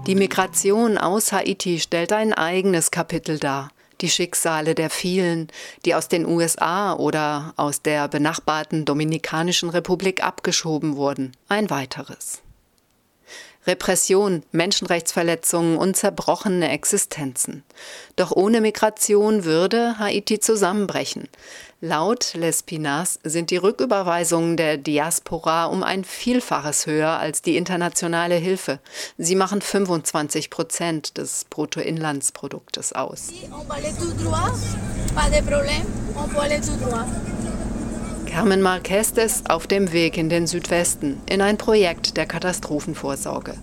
Die 0.08 0.16
Migration 0.16 0.98
aus 0.98 1.32
Haiti 1.32 1.80
stellt 1.80 2.12
ein 2.12 2.34
eigenes 2.34 2.90
Kapitel 2.92 3.38
dar 3.38 3.70
die 4.02 4.10
Schicksale 4.10 4.76
der 4.76 4.90
vielen, 4.90 5.48
die 5.86 5.96
aus 5.96 6.08
den 6.08 6.26
USA 6.26 6.94
oder 6.94 7.54
aus 7.58 7.82
der 7.82 8.08
benachbarten 8.08 8.86
Dominikanischen 8.86 9.70
Republik 9.70 10.24
abgeschoben 10.24 10.96
wurden, 10.96 11.34
ein 11.48 11.70
weiteres. 11.70 12.42
Repression, 13.68 14.44
Menschenrechtsverletzungen 14.52 15.78
und 15.78 15.96
zerbrochene 15.96 16.70
Existenzen. 16.70 17.64
Doch 18.16 18.32
ohne 18.32 18.62
Migration 18.62 19.44
würde 19.44 20.00
Haiti 20.00 20.40
zusammenbrechen. 20.40 21.28
Laut 21.82 22.34
Lespinas 22.34 23.20
sind 23.24 23.52
die 23.52 23.56
Rücküberweisungen 23.56 24.58
der 24.58 24.76
Diaspora 24.76 25.68
um 25.68 25.82
ein 25.82 26.04
Vielfaches 26.04 26.86
höher 26.88 27.12
als 27.12 27.42
die 27.42 27.56
internationale 27.56 28.36
Hilfe. 28.36 28.80
Sie 29.18 29.36
machen 29.36 29.62
25 29.62 30.50
Prozent 30.50 31.18
des 31.18 31.46
Bruttoinlandsproduktes 31.50 32.92
aus. 32.92 33.30
Carmen 38.26 38.62
Marquez 38.62 39.12
ist 39.12 39.50
auf 39.50 39.66
dem 39.66 39.94
Weg 39.94 40.18
in 40.18 40.28
den 40.28 40.48
Südwesten 40.48 41.22
in 41.30 41.42
ein 41.42 41.58
Projekt 41.58 42.18
der 42.18 42.26
Katastrophenvorsorge 42.26 43.54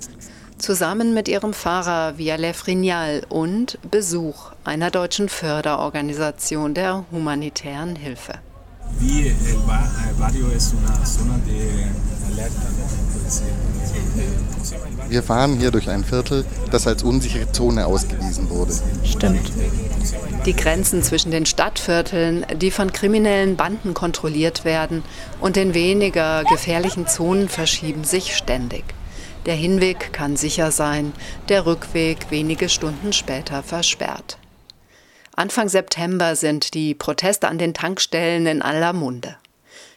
zusammen 0.59 1.15
mit 1.15 1.29
ihrem 1.29 1.53
Fahrer 1.53 2.19
Viale 2.19 2.55
Frignal 2.55 3.23
und 3.29 3.79
Besuch 3.91 4.53
einer 4.65 4.91
deutschen 4.91 5.29
Förderorganisation 5.29 6.75
der 6.75 7.05
humanitären 7.11 7.97
Hilfe. 7.97 8.35
Wir 15.09 15.23
fahren 15.23 15.59
hier 15.59 15.71
durch 15.71 15.89
ein 15.89 16.05
Viertel, 16.05 16.45
das 16.71 16.87
als 16.87 17.03
unsichere 17.03 17.51
Zone 17.53 17.87
ausgewiesen 17.87 18.49
wurde. 18.51 18.73
Stimmt. 19.05 19.53
Die 20.47 20.55
Grenzen 20.55 21.03
zwischen 21.03 21.31
den 21.31 21.47
Stadtvierteln, 21.47 22.47
die 22.57 22.71
von 22.71 22.93
kriminellen 22.93 23.57
Banden 23.57 23.95
kontrolliert 23.95 24.65
werden, 24.65 25.03
und 25.41 25.57
den 25.57 25.75
weniger 25.75 26.45
gefährlichen 26.45 27.07
Zonen 27.07 27.49
verschieben 27.49 28.05
sich 28.05 28.37
ständig. 28.37 28.85
Der 29.47 29.55
Hinweg 29.55 30.13
kann 30.13 30.37
sicher 30.37 30.73
sein, 30.73 31.13
der 31.49 31.67
Rückweg 31.67 32.31
wenige 32.31 32.69
Stunden 32.69 33.13
später 33.13 33.63
versperrt. 33.63 34.39
Anfang 35.37 35.69
September 35.69 36.35
sind 36.35 36.75
die 36.75 36.95
Proteste 36.95 37.47
an 37.47 37.59
den 37.59 37.73
Tankstellen 37.73 38.47
in 38.47 38.61
aller 38.61 38.93
Munde. 38.93 39.37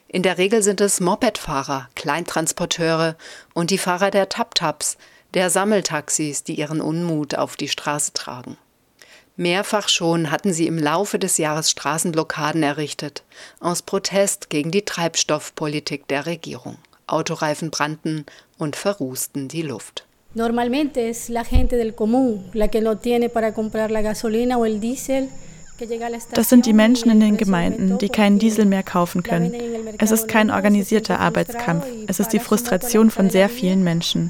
In 0.07 0.21
der 0.21 0.37
Regel 0.37 0.61
sind 0.61 0.81
es 0.81 0.99
Mopedfahrer, 0.99 1.89
Kleintransporteure 1.95 3.15
und 3.53 3.71
die 3.71 3.77
Fahrer 3.79 4.11
der 4.11 4.29
Tap-Taps, 4.29 4.97
der 5.33 5.49
Sammeltaxis, 5.49 6.43
die 6.43 6.55
ihren 6.55 6.81
Unmut 6.81 7.35
auf 7.35 7.55
die 7.55 7.69
Straße 7.69 8.13
tragen. 8.13 8.57
Mehrfach 9.35 9.87
schon 9.87 10.29
hatten 10.29 10.53
sie 10.53 10.67
im 10.67 10.77
Laufe 10.77 11.17
des 11.17 11.37
Jahres 11.37 11.71
Straßenblockaden 11.71 12.61
errichtet, 12.61 13.23
aus 13.59 13.81
Protest 13.81 14.49
gegen 14.49 14.69
die 14.69 14.83
Treibstoffpolitik 14.83 16.07
der 16.07 16.25
Regierung. 16.25 16.77
Autoreifen 17.07 17.71
brannten 17.71 18.25
und 18.59 18.75
verrußten 18.75 19.47
die 19.47 19.63
Luft. 19.63 20.05
Normalmente 20.35 21.09
es 21.09 21.29
la 21.29 21.43
gente 21.43 21.75
del 21.75 21.95
común 21.95 22.45
la 22.53 22.67
que 22.67 22.81
no 22.81 22.97
tiene 22.97 23.29
para 23.29 23.53
comprar 23.53 23.89
la 23.89 24.03
gasolina 24.03 24.59
o 24.59 24.65
el 24.65 24.79
diésel. 24.79 25.29
Das 26.33 26.49
sind 26.49 26.65
die 26.65 26.73
Menschen 26.73 27.09
in 27.09 27.21
den 27.21 27.37
Gemeinden, 27.37 27.97
die 27.99 28.09
keinen 28.09 28.37
Diesel 28.37 28.65
mehr 28.65 28.83
kaufen 28.83 29.23
können. 29.23 29.53
Es 29.97 30.11
ist 30.11 30.27
kein 30.27 30.51
organisierter 30.51 31.21
Arbeitskampf. 31.21 31.85
Es 32.05 32.19
ist 32.19 32.33
die 32.33 32.39
Frustration 32.39 33.09
von 33.09 33.29
sehr 33.29 33.47
vielen 33.47 33.81
Menschen. 33.81 34.29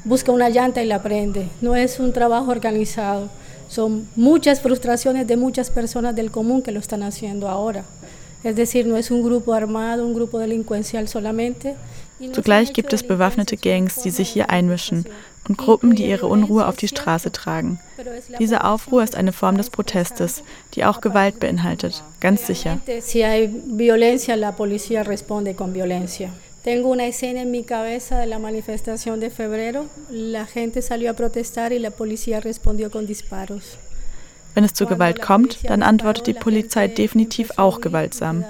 Son 3.68 4.08
muchas 4.16 4.60
frustraciones 4.60 5.28
de 5.28 5.36
muchas 5.36 5.70
personas 5.70 6.16
del 6.16 6.32
común 6.32 6.60
que 6.60 6.72
lo 6.72 6.80
están 6.80 7.04
haciendo 7.04 7.48
ahora. 7.48 7.84
Es 8.42 8.56
decir, 8.56 8.84
no 8.84 8.96
es 8.96 9.12
un 9.12 9.22
grupo 9.22 9.52
armado, 9.52 10.04
un 10.04 10.12
grupo 10.12 10.40
delincuencial 10.40 11.06
solamente, 11.06 11.76
Zugleich 12.32 12.72
gibt 12.72 12.92
es 12.92 13.02
bewaffnete 13.02 13.56
Gangs, 13.56 14.02
die 14.02 14.10
sich 14.10 14.28
hier 14.28 14.50
einmischen. 14.50 15.06
und 15.48 15.56
Gruppen, 15.56 15.94
die 15.94 16.06
ihre 16.06 16.26
Unruhe 16.26 16.66
auf 16.66 16.76
die 16.76 16.88
Straße 16.88 17.32
tragen. 17.32 17.80
Diese 18.38 18.64
Aufruhr 18.64 19.02
ist 19.02 19.16
eine 19.16 19.32
Form 19.32 19.56
des 19.56 19.70
Protestes, 19.70 20.42
die 20.74 20.84
auch 20.84 21.00
Gewalt 21.00 21.40
beinhaltet, 21.40 22.02
ganz 22.20 22.46
sicher. 22.46 22.78
Tengo 26.62 26.90
una 26.90 27.06
escena 27.06 27.40
en 27.40 27.50
mi 27.50 27.62
cabeza 27.64 28.18
de 28.18 28.26
la 28.26 28.38
manifestación 28.38 29.18
de 29.18 29.30
febrero. 29.30 29.86
La 30.10 30.44
gente 30.44 30.82
salió 30.82 31.10
a 31.10 31.14
protestar 31.14 31.72
y 31.72 31.78
la 31.78 31.90
policía 31.90 32.38
respondió 32.38 32.90
con 32.90 33.06
disparos. 33.06 33.78
Wenn 34.54 34.64
es 34.64 34.74
zu 34.74 34.84
Gewalt 34.84 35.22
kommt, 35.22 35.58
dann 35.70 35.82
antwortet 35.82 36.26
die 36.26 36.34
Polizei 36.34 36.86
definitiv 36.86 37.52
auch 37.56 37.80
gewaltsam. 37.80 38.44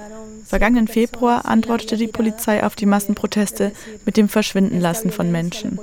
Vergangenen 0.51 0.89
Februar 0.89 1.45
antwortete 1.45 1.95
die 1.95 2.09
Polizei 2.09 2.61
auf 2.65 2.75
die 2.75 2.85
Massenproteste 2.85 3.71
mit 4.05 4.17
dem 4.17 4.27
Verschwindenlassen 4.27 5.09
von 5.09 5.31
Menschen. 5.31 5.79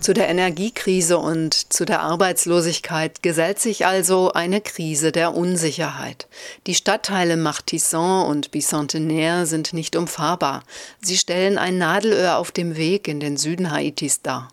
Zu 0.00 0.12
der 0.12 0.28
Energiekrise 0.28 1.16
und 1.16 1.72
zu 1.72 1.84
der 1.86 2.00
Arbeitslosigkeit 2.00 3.22
gesellt 3.22 3.58
sich 3.58 3.86
also 3.86 4.32
eine 4.32 4.60
Krise 4.60 5.12
der 5.12 5.34
Unsicherheit. 5.34 6.28
Die 6.66 6.74
Stadtteile 6.74 7.38
Martissan 7.38 8.26
und 8.26 8.50
Bicentenaire 8.50 9.46
sind 9.46 9.72
nicht 9.72 9.96
umfahrbar. 9.96 10.62
Sie 11.00 11.16
stellen 11.16 11.56
ein 11.56 11.78
Nadelöhr 11.78 12.36
auf 12.36 12.52
dem 12.52 12.76
Weg 12.76 13.08
in 13.08 13.18
den 13.18 13.38
Süden 13.38 13.70
Haitis 13.70 14.20
dar 14.20 14.48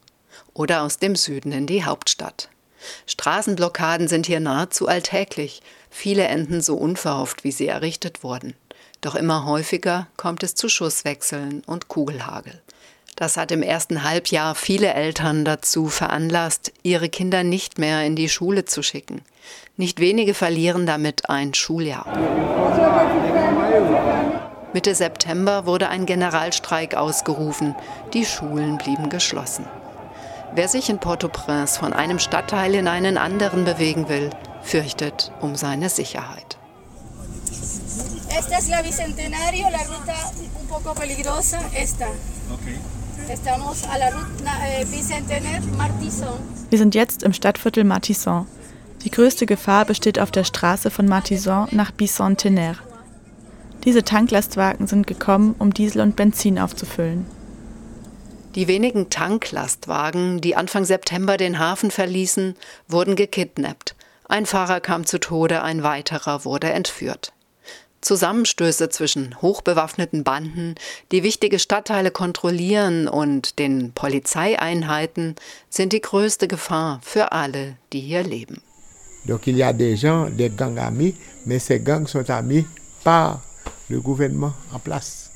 oder 0.53 0.83
aus 0.83 0.99
dem 0.99 1.17
Süden 1.17 1.51
in 1.51 1.67
die 1.67 1.83
Hauptstadt. 1.83 2.47
Straßenblockaden 3.05 4.07
sind 4.07 4.25
hier 4.25 4.39
nahezu 4.39 4.87
alltäglich. 4.87 5.61
Viele 5.89 6.25
enden 6.25 6.61
so 6.61 6.75
unverhofft, 6.75 7.43
wie 7.43 7.51
sie 7.51 7.67
errichtet 7.67 8.23
wurden. 8.23 8.53
Doch 9.01 9.15
immer 9.15 9.45
häufiger 9.45 10.07
kommt 10.17 10.43
es 10.43 10.55
zu 10.55 10.69
Schusswechseln 10.69 11.61
und 11.65 11.87
Kugelhagel. 11.87 12.61
Das 13.15 13.35
hat 13.35 13.51
im 13.51 13.63
ersten 13.63 14.03
Halbjahr 14.03 14.53
viele 14.53 14.93
Eltern 14.93 15.43
dazu 15.43 15.87
veranlasst, 15.87 16.71
ihre 16.83 17.09
Kinder 17.09 17.43
nicht 17.43 17.79
mehr 17.79 18.03
in 18.05 18.15
die 18.15 18.29
Schule 18.29 18.65
zu 18.65 18.83
schicken. 18.83 19.23
Nicht 19.75 19.99
wenige 19.99 20.35
verlieren 20.35 20.85
damit 20.85 21.27
ein 21.29 21.55
Schuljahr. 21.55 22.05
Mitte 24.73 24.93
September 24.93 25.65
wurde 25.65 25.89
ein 25.89 26.05
Generalstreik 26.05 26.93
ausgerufen. 26.93 27.75
Die 28.13 28.25
Schulen 28.25 28.77
blieben 28.77 29.09
geschlossen. 29.09 29.65
Wer 30.55 30.67
sich 30.67 30.89
in 30.89 30.99
Port-au-Prince 30.99 31.79
von 31.79 31.93
einem 31.93 32.19
Stadtteil 32.19 32.73
in 32.75 32.87
einen 32.87 33.17
anderen 33.17 33.65
bewegen 33.65 34.09
will, 34.09 34.29
fürchtet 34.61 35.31
um 35.41 35.55
seine 35.55 35.89
Sicherheit. 35.89 36.57
Esta 38.29 38.57
es 38.57 38.69
la 38.69 38.81
Bicentenario, 38.81 39.67
la 39.69 39.79
ruta 39.79 40.13
un 40.59 40.67
poco 40.67 40.93
peligrosa, 40.93 41.59
esta. 41.73 42.05
Okay. 42.53 42.77
Eh, 43.27 43.35
Wir 46.69 46.77
sind 46.77 46.95
jetzt 46.95 47.23
im 47.23 47.33
Stadtviertel 47.33 47.83
Martisson. 47.83 48.47
Die 49.03 49.11
größte 49.11 49.45
Gefahr 49.45 49.85
besteht 49.85 50.19
auf 50.19 50.31
der 50.31 50.43
Straße 50.43 50.91
von 50.91 51.07
Martisson 51.07 51.67
nach 51.71 51.91
Bicentenaire. 51.91 52.77
Diese 53.83 54.03
Tanklastwagen 54.03 54.87
sind 54.87 55.07
gekommen, 55.07 55.55
um 55.59 55.73
Diesel 55.73 56.01
und 56.01 56.15
Benzin 56.15 56.59
aufzufüllen. 56.59 57.25
Die 58.55 58.67
wenigen 58.67 59.09
Tanklastwagen, 59.09 60.41
die 60.41 60.55
Anfang 60.55 60.85
September 60.85 61.37
den 61.37 61.59
Hafen 61.59 61.91
verließen, 61.91 62.55
wurden 62.87 63.15
gekidnappt. 63.15 63.95
Ein 64.27 64.45
Fahrer 64.45 64.79
kam 64.79 65.05
zu 65.05 65.19
Tode, 65.19 65.61
ein 65.61 65.83
weiterer 65.83 66.43
wurde 66.43 66.71
entführt. 66.71 67.33
Zusammenstöße 68.01 68.89
zwischen 68.89 69.41
hochbewaffneten 69.41 70.23
Banden, 70.23 70.75
die 71.11 71.23
wichtige 71.23 71.59
Stadtteile 71.59 72.11
kontrollieren 72.11 73.07
und 73.07 73.59
den 73.59 73.91
Polizeieinheiten 73.93 75.35
sind 75.69 75.93
die 75.93 76.01
größte 76.01 76.47
Gefahr 76.47 76.99
für 77.03 77.31
alle, 77.31 77.75
die 77.93 78.01
hier 78.01 78.23
leben. 78.23 78.61
Donc 79.25 79.45
il 79.47 79.57
y 79.57 79.63
a 79.63 79.73
des 79.73 79.99
gens, 79.99 80.29
des 80.29 80.55
gangs 80.55 80.79
amis, 80.79 81.15
mais 81.45 81.59
ces 81.59 81.79
gangs 81.79 82.09
sont 82.09 82.29
amis 82.29 82.65
par 83.03 83.41
le 83.89 83.99
gouvernement 83.99 84.53
en 84.73 84.79
place. 84.79 85.29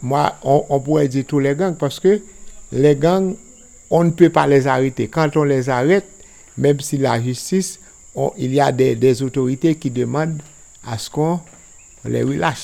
Moi, 0.00 0.32
on, 0.42 0.64
on 0.68 0.80
pourrait 0.80 1.08
dire 1.08 1.26
tous 1.26 1.38
les 1.38 1.54
gangs 1.54 1.76
parce 1.76 2.00
que 2.00 2.20
les 2.72 2.96
gangs, 2.96 3.36
on 3.90 4.04
ne 4.04 4.10
peut 4.10 4.30
pas 4.30 4.46
les 4.46 4.66
arrêter. 4.66 5.08
Quand 5.08 5.36
on 5.36 5.44
les 5.44 5.68
arrête, 5.68 6.06
même 6.58 6.80
si 6.80 6.98
la 6.98 7.20
justice, 7.20 7.78
on, 8.14 8.32
il 8.36 8.52
y 8.52 8.60
a 8.60 8.72
des, 8.72 8.96
des 8.96 9.22
autorités 9.22 9.74
qui 9.76 9.90
demandent 9.90 10.42
à 10.84 10.98
ce 10.98 11.10
qu'on 11.10 11.40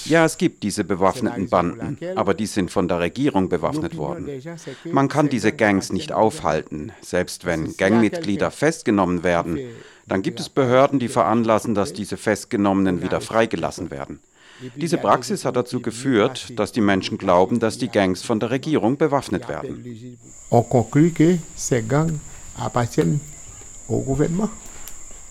ja, 0.04 0.24
es 0.24 0.38
gibt 0.38 0.62
diese 0.62 0.84
bewaffneten 0.84 1.48
Banden, 1.48 1.98
aber 2.16 2.34
die 2.34 2.46
sind 2.46 2.70
von 2.70 2.88
der 2.88 3.00
Regierung 3.00 3.48
bewaffnet 3.48 3.96
worden. 3.96 4.28
Man 4.90 5.08
kann 5.08 5.28
diese 5.28 5.52
Gangs 5.52 5.92
nicht 5.92 6.12
aufhalten. 6.12 6.92
Selbst 7.00 7.44
wenn 7.44 7.76
Gangmitglieder 7.76 8.50
festgenommen 8.50 9.24
werden, 9.24 9.58
dann 10.06 10.22
gibt 10.22 10.40
es 10.40 10.48
Behörden, 10.48 10.98
die 10.98 11.08
veranlassen, 11.08 11.74
dass 11.74 11.92
diese 11.92 12.16
Festgenommenen 12.16 13.02
wieder 13.02 13.20
freigelassen 13.20 13.90
werden. 13.90 14.20
Diese 14.76 14.98
Praxis 14.98 15.44
hat 15.44 15.56
dazu 15.56 15.80
geführt, 15.80 16.58
dass 16.58 16.72
die 16.72 16.80
Menschen 16.80 17.18
glauben, 17.18 17.58
dass 17.60 17.78
die 17.78 17.88
Gangs 17.88 18.22
von 18.22 18.40
der 18.40 18.50
Regierung 18.50 18.96
bewaffnet 18.96 19.48
werden. 19.48 20.18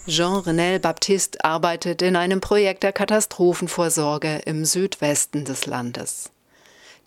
Jean-Renel 0.08 0.80
Baptiste 0.80 1.44
arbeitet 1.46 2.02
in 2.02 2.16
einem 2.16 2.42
Projekt 2.42 2.84
der 2.84 2.92
Katastrophenvorsorge 2.92 4.42
im 4.46 4.66
Südwesten 4.66 5.46
des 5.46 5.68
Landes. 5.68 6.32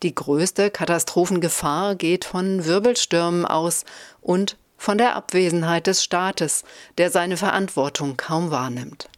Die 0.02 0.14
größte 0.14 0.70
Katastrophengefahr 0.70 1.96
geht 1.96 2.24
von 2.24 2.64
Wirbelstürmen 2.64 3.44
aus 3.46 3.84
und 4.20 4.56
von 4.76 4.98
der 4.98 5.16
Abwesenheit 5.16 5.86
des 5.86 6.04
Staates, 6.04 6.62
der 6.98 7.10
seine 7.10 7.36
Verantwortung 7.36 8.16
kaum 8.16 8.50
wahrnimmt. 8.50 9.08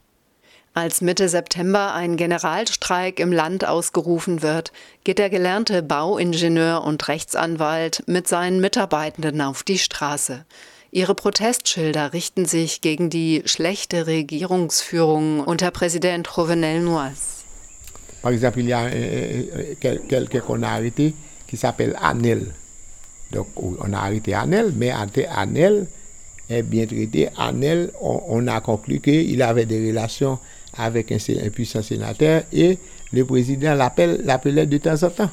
Als 0.77 1.01
Mitte 1.01 1.27
September 1.27 1.95
ein 1.95 2.17
Generalstreik 2.17 3.19
im 3.19 3.31
Land 3.31 3.67
ausgerufen 3.67 4.43
wird, 4.43 4.71
geht 5.03 5.17
der 5.17 5.31
gelernte 5.31 5.81
Bauingenieur 5.81 6.83
und 6.83 7.07
Rechtsanwalt 7.07 8.03
mit 8.05 8.27
seinen 8.27 8.61
Mitarbeitenden 8.61 9.41
auf 9.41 9.63
die 9.63 9.79
Straße. 9.79 10.45
Ihre 10.91 11.15
Protestschilder 11.15 12.13
richten 12.13 12.45
sich 12.45 12.81
gegen 12.81 13.09
die 13.09 13.41
schlechte 13.45 14.05
Regierungsführung 14.05 15.39
unter 15.39 15.71
Präsident 15.71 16.27
Jovenel 16.27 16.83
Moise. 16.83 17.43
Par 18.21 18.31
exemple, 18.31 18.59
il 18.59 18.67
y 18.67 18.73
a 18.73 18.85
euh, 18.85 19.73
euh 19.81 19.97
quelqu'un 20.07 20.41
qu'on 20.41 20.61
a 20.61 20.67
arrêté 20.67 21.15
qui 21.47 21.57
s'appelle 21.57 21.97
Anel. 21.99 22.53
Donc, 23.31 23.47
on 23.55 23.93
a 23.93 23.97
arrêté 23.97 24.35
Anel, 24.35 24.73
mais 24.75 24.91
Anel 24.91 25.87
est 26.47 26.61
bien 26.61 26.85
traité. 26.85 27.29
Anel, 27.35 27.91
on, 27.99 28.21
on 28.27 28.47
a 28.47 28.61
conclu 28.61 28.99
qu'il 28.99 29.41
avait 29.41 29.65
des 29.65 29.87
relations 29.87 30.37
avec 30.73 31.11
un, 31.11 31.17
un 31.17 31.49
puissant 31.49 31.81
sénateur 31.81 32.43
et 32.51 32.77
le 33.11 33.25
président 33.25 33.73
l'appelait 33.75 34.65
de 34.65 34.77
temps 34.77 35.03
en 35.03 35.09
temps. 35.09 35.29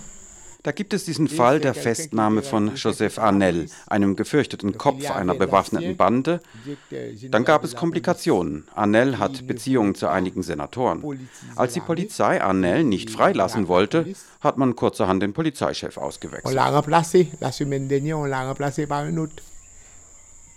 Da 0.64 0.72
gibt 0.72 0.94
es 0.94 1.04
diesen 1.04 1.28
Fall 1.28 1.60
der 1.60 1.74
Festnahme 1.74 2.42
von 2.42 2.74
Joseph 2.74 3.18
Arnell, 3.18 3.66
einem 3.86 4.16
gefürchteten 4.16 4.78
Kopf 4.78 5.10
einer 5.10 5.34
bewaffneten 5.34 5.94
Bande. 5.94 6.40
Dann 7.30 7.44
gab 7.44 7.64
es 7.64 7.76
Komplikationen. 7.76 8.64
Arnell 8.74 9.18
hat 9.18 9.46
Beziehungen 9.46 9.94
zu 9.94 10.08
einigen 10.08 10.42
Senatoren. 10.42 11.04
Als 11.54 11.74
die 11.74 11.80
Polizei 11.80 12.40
Arnell 12.40 12.82
nicht 12.82 13.10
freilassen 13.10 13.68
wollte, 13.68 14.06
hat 14.40 14.56
man 14.56 14.74
kurzerhand 14.74 15.22
den 15.22 15.34
Polizeichef 15.34 15.98
ausgewechselt. 15.98 16.58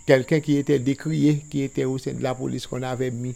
Quelqu'un 0.06 0.40
qui 0.40 0.56
était 0.56 0.78
décrié, 0.78 1.44
qui 1.50 1.62
était 1.64 1.84
au 1.84 1.98
sein 1.98 2.14
de 2.14 2.22
la 2.22 2.34
police 2.34 2.66
qu'on 2.66 2.82
avait 2.82 3.10
mis 3.10 3.34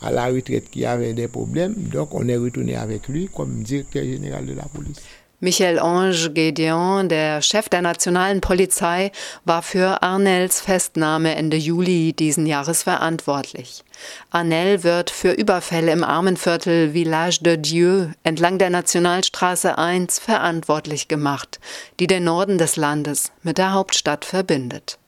à 0.00 0.10
la 0.10 0.26
retraite, 0.26 0.70
qui 0.70 0.84
avait 0.84 1.12
des 1.12 1.28
problèmes. 1.28 1.74
Donc 1.74 2.14
on 2.14 2.26
est 2.28 2.36
retourné 2.36 2.76
avec 2.76 3.08
lui 3.08 3.28
comme 3.34 3.62
directeur 3.62 4.04
général 4.04 4.46
de 4.46 4.54
la 4.54 4.64
police. 4.64 5.00
Michel-Ange 5.40 6.30
Gédéon, 6.34 7.04
der 7.04 7.42
Chef 7.42 7.68
der 7.68 7.80
nationalen 7.80 8.40
Polizei, 8.40 9.12
war 9.44 9.62
für 9.62 10.02
Arnels 10.02 10.60
Festnahme 10.60 11.36
Ende 11.36 11.56
Juli 11.56 12.12
diesen 12.12 12.44
Jahres 12.44 12.82
verantwortlich. 12.82 13.84
Arnel 14.30 14.82
wird 14.82 15.10
für 15.10 15.30
Überfälle 15.30 15.92
im 15.92 16.02
Armenviertel 16.02 16.90
Village 16.90 17.38
de 17.40 17.56
Dieu 17.56 18.08
entlang 18.24 18.58
der 18.58 18.70
Nationalstraße 18.70 19.78
1 19.78 20.18
verantwortlich 20.18 21.06
gemacht, 21.06 21.60
die 22.00 22.08
den 22.08 22.24
Norden 22.24 22.58
des 22.58 22.74
Landes 22.74 23.30
mit 23.44 23.58
der 23.58 23.72
Hauptstadt 23.72 24.24
verbindet. 24.24 24.98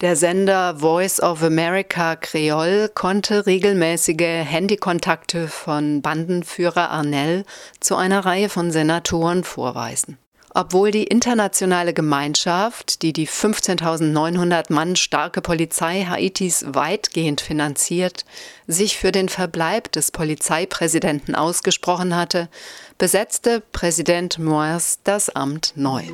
Der 0.00 0.14
Sender 0.14 0.76
Voice 0.76 1.20
of 1.20 1.42
America 1.42 2.14
Creole 2.14 2.88
konnte 2.88 3.46
regelmäßige 3.46 4.44
Handykontakte 4.44 5.48
von 5.48 6.02
Bandenführer 6.02 6.90
Arnell 6.90 7.44
zu 7.80 7.96
einer 7.96 8.24
Reihe 8.24 8.48
von 8.48 8.70
Senatoren 8.70 9.42
vorweisen. 9.42 10.16
Obwohl 10.54 10.92
die 10.92 11.02
internationale 11.02 11.94
Gemeinschaft, 11.94 13.02
die 13.02 13.12
die 13.12 13.26
15.900 13.26 14.72
Mann 14.72 14.94
starke 14.94 15.40
Polizei 15.40 16.06
Haitis 16.08 16.64
weitgehend 16.68 17.40
finanziert, 17.40 18.24
sich 18.68 18.98
für 18.98 19.10
den 19.10 19.28
Verbleib 19.28 19.90
des 19.90 20.12
Polizeipräsidenten 20.12 21.34
ausgesprochen 21.34 22.14
hatte, 22.14 22.48
besetzte 22.98 23.60
Präsident 23.72 24.38
Moise 24.38 24.98
das 25.02 25.28
Amt 25.28 25.72
neu. 25.74 26.04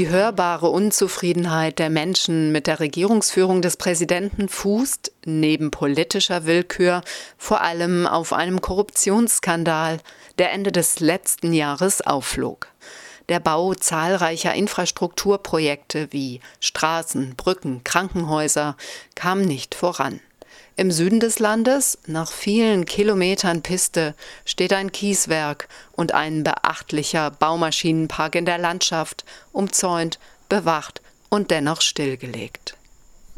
Die 0.00 0.08
hörbare 0.08 0.70
Unzufriedenheit 0.70 1.78
der 1.78 1.90
Menschen 1.90 2.52
mit 2.52 2.66
der 2.66 2.80
Regierungsführung 2.80 3.60
des 3.60 3.76
Präsidenten 3.76 4.48
fußt, 4.48 5.12
neben 5.26 5.70
politischer 5.70 6.46
Willkür, 6.46 7.02
vor 7.36 7.60
allem 7.60 8.06
auf 8.06 8.32
einem 8.32 8.62
Korruptionsskandal, 8.62 9.98
der 10.38 10.52
Ende 10.52 10.72
des 10.72 11.00
letzten 11.00 11.52
Jahres 11.52 12.00
aufflog. 12.00 12.68
Der 13.28 13.40
Bau 13.40 13.74
zahlreicher 13.74 14.54
Infrastrukturprojekte 14.54 16.08
wie 16.12 16.40
Straßen, 16.60 17.34
Brücken, 17.36 17.84
Krankenhäuser 17.84 18.78
kam 19.14 19.42
nicht 19.42 19.74
voran. 19.74 20.20
Im 20.80 20.90
Süden 20.90 21.20
des 21.20 21.38
Landes, 21.40 21.98
nach 22.06 22.32
vielen 22.32 22.86
Kilometern 22.86 23.60
Piste, 23.60 24.14
steht 24.46 24.72
ein 24.72 24.90
Kieswerk 24.90 25.68
und 25.92 26.14
ein 26.14 26.42
beachtlicher 26.42 27.30
Baumaschinenpark 27.32 28.34
in 28.34 28.46
der 28.46 28.56
Landschaft, 28.56 29.26
umzäunt, 29.52 30.18
bewacht 30.48 31.02
und 31.28 31.50
dennoch 31.50 31.82
stillgelegt. 31.82 32.78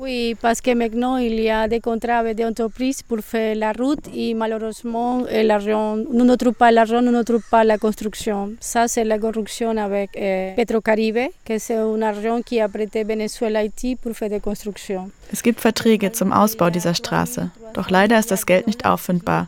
Oui, 0.02 0.34
parce 0.34 0.60
que 0.60 0.74
maintenant 0.74 1.16
il 1.16 1.38
y 1.38 1.48
a 1.48 1.68
des 1.68 1.78
contrats 1.78 2.34
d'entreprise 2.34 3.04
pour 3.04 3.20
faire 3.20 3.54
la 3.54 3.70
route 3.70 4.04
et 4.12 4.34
malheureusement 4.34 5.22
l'argent, 5.30 5.96
nous 5.96 6.24
ne 6.24 6.34
trouvons 6.34 6.54
pas 6.54 6.72
l'argent, 6.72 7.00
nous 7.00 7.12
ne 7.12 7.22
trouvons 7.22 7.44
pas 7.48 7.62
la 7.62 7.78
construction. 7.78 8.54
Ça 8.58 8.88
c'est 8.88 9.04
la 9.04 9.20
corruption 9.20 9.76
avec 9.76 10.10
euh, 10.16 10.56
Petrocaribe, 10.56 11.28
que 11.44 11.56
c'est 11.56 11.76
un 11.76 12.02
argent 12.02 12.42
qui 12.42 12.60
a 12.60 12.68
prêté 12.68 13.04
Venezuela 13.04 13.62
Haiti 13.62 13.94
pour 13.94 14.12
faire 14.16 14.28
des 14.28 14.40
constructions. 14.40 15.08
Es 15.32 15.40
gibt 15.40 15.60
Verträge 15.60 16.10
zum 16.10 16.32
Ausbau 16.32 16.70
dieser 16.70 16.94
Straße, 16.94 17.52
doch 17.72 17.88
leider 17.88 18.18
ist 18.18 18.32
das 18.32 18.44
Geld 18.44 18.66
nicht 18.66 18.84
auffindbar. 18.84 19.46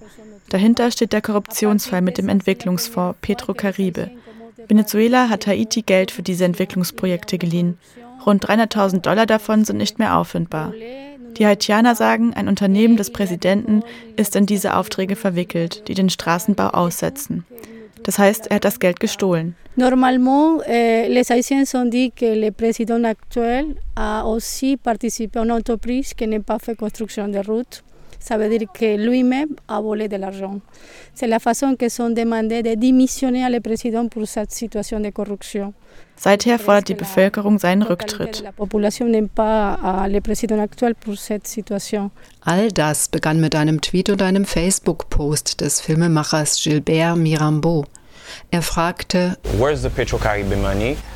Dahinter 0.51 0.89
steht 0.93 1.13
der 1.13 1.21
Korruptionsfall 1.21 2.01
mit 2.01 2.17
dem 2.17 2.29
Entwicklungsfonds 2.29 3.19
Petrocaribe. 3.23 4.09
Venezuela 4.69 5.29
hat 5.31 5.49
Haiti 5.49 5.83
Geld 5.83 6.13
für 6.13 6.23
diese 6.23 6.45
Entwicklungsprojekte 6.45 7.39
geliehen. 7.39 7.77
Rund 8.27 8.45
300.000 8.45 9.01
Dollar 9.01 9.27
davon 9.27 9.65
sind 9.65 9.77
nicht 9.77 9.99
mehr 9.99 10.17
auffindbar. 10.17 10.73
Die 11.37 11.47
Haitianer 11.47 11.95
sagen, 11.95 12.33
ein 12.35 12.49
Unternehmen 12.49 12.97
des 12.97 13.11
Präsidenten 13.11 13.83
ist 14.17 14.37
in 14.37 14.47
diese 14.47 14.77
Aufträge 14.77 15.17
verwickelt, 15.17 15.89
die 15.89 15.95
den 15.95 16.11
Straßenbau 16.11 16.69
aussetzen. 16.69 17.45
Das 18.05 18.19
heißt, 18.19 18.49
er 18.49 18.57
hat 18.57 18.65
das 18.65 18.79
Geld 18.79 19.01
gestohlen. 19.01 19.57
Normalement, 19.77 20.63
eh, 20.69 21.09
les 21.09 21.31
Haïtiens 21.31 21.75
ont 21.75 21.91
dit 21.91 22.13
que 22.15 22.35
le 22.35 22.53
président 22.53 23.03
actuel 23.05 23.75
a 23.97 24.23
aussi 24.23 24.77
participé 24.77 25.41
à 25.41 25.43
une 25.43 25.51
entreprise 25.51 26.15
qui. 26.15 26.29
Ça 28.27 28.39
veut 28.39 28.49
dire 28.49 28.67
que 28.73 28.97
lui-même 28.97 29.51
a 29.69 29.83
volé 29.83 30.09
de 30.09 30.17
l'argent. 30.17 30.59
C'est 31.15 31.27
la 31.27 31.39
façon 31.39 31.77
que 31.77 31.91
sont 31.91 32.09
demandé 32.09 32.63
de 32.63 32.75
démissionner 32.75 33.47
le 33.51 33.61
président 33.61 34.09
pour 34.09 34.27
cette 34.27 34.51
situation 34.51 34.99
de 34.99 35.11
corruption. 35.11 35.75
Seither 36.17 36.59
fordert 36.59 36.85
die 36.85 36.95
Bevölkerung 36.95 37.59
seinen 37.59 37.83
Rücktritt. 37.83 38.43
All 42.41 42.73
das 42.73 43.09
begann 43.09 43.41
mit 43.43 43.55
einem 43.55 43.81
Tweet 43.83 44.09
und 44.09 44.23
einem 44.23 44.47
Facebook-Post 44.47 45.61
des 45.61 45.83
Filmemachers 45.83 46.63
Gilbert 46.63 47.17
Mirambeau. 47.19 47.85
Er 48.51 48.63
fragte, 48.63 49.37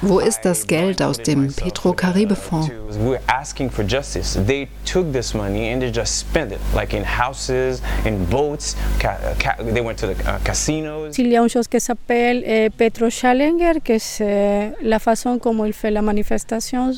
wo 0.01 0.21
ist 0.21 0.44
das 0.44 0.66
Geld 0.66 1.03
aus 1.03 1.18
dem 1.18 1.49
a 11.37 11.42
une 11.42 11.49
chose 11.49 11.68
qui 11.68 11.81
s'appelle 11.81 12.42
eh, 12.44 12.71
Petro 12.71 13.11
Challenger, 13.11 13.81
que 13.85 13.99
c'est 13.99 14.73
la 14.83 14.99
façon 14.99 15.38
como 15.38 15.64
il 15.64 15.73
fait 15.73 15.90
la 15.90 16.03
manifestation 16.03 16.92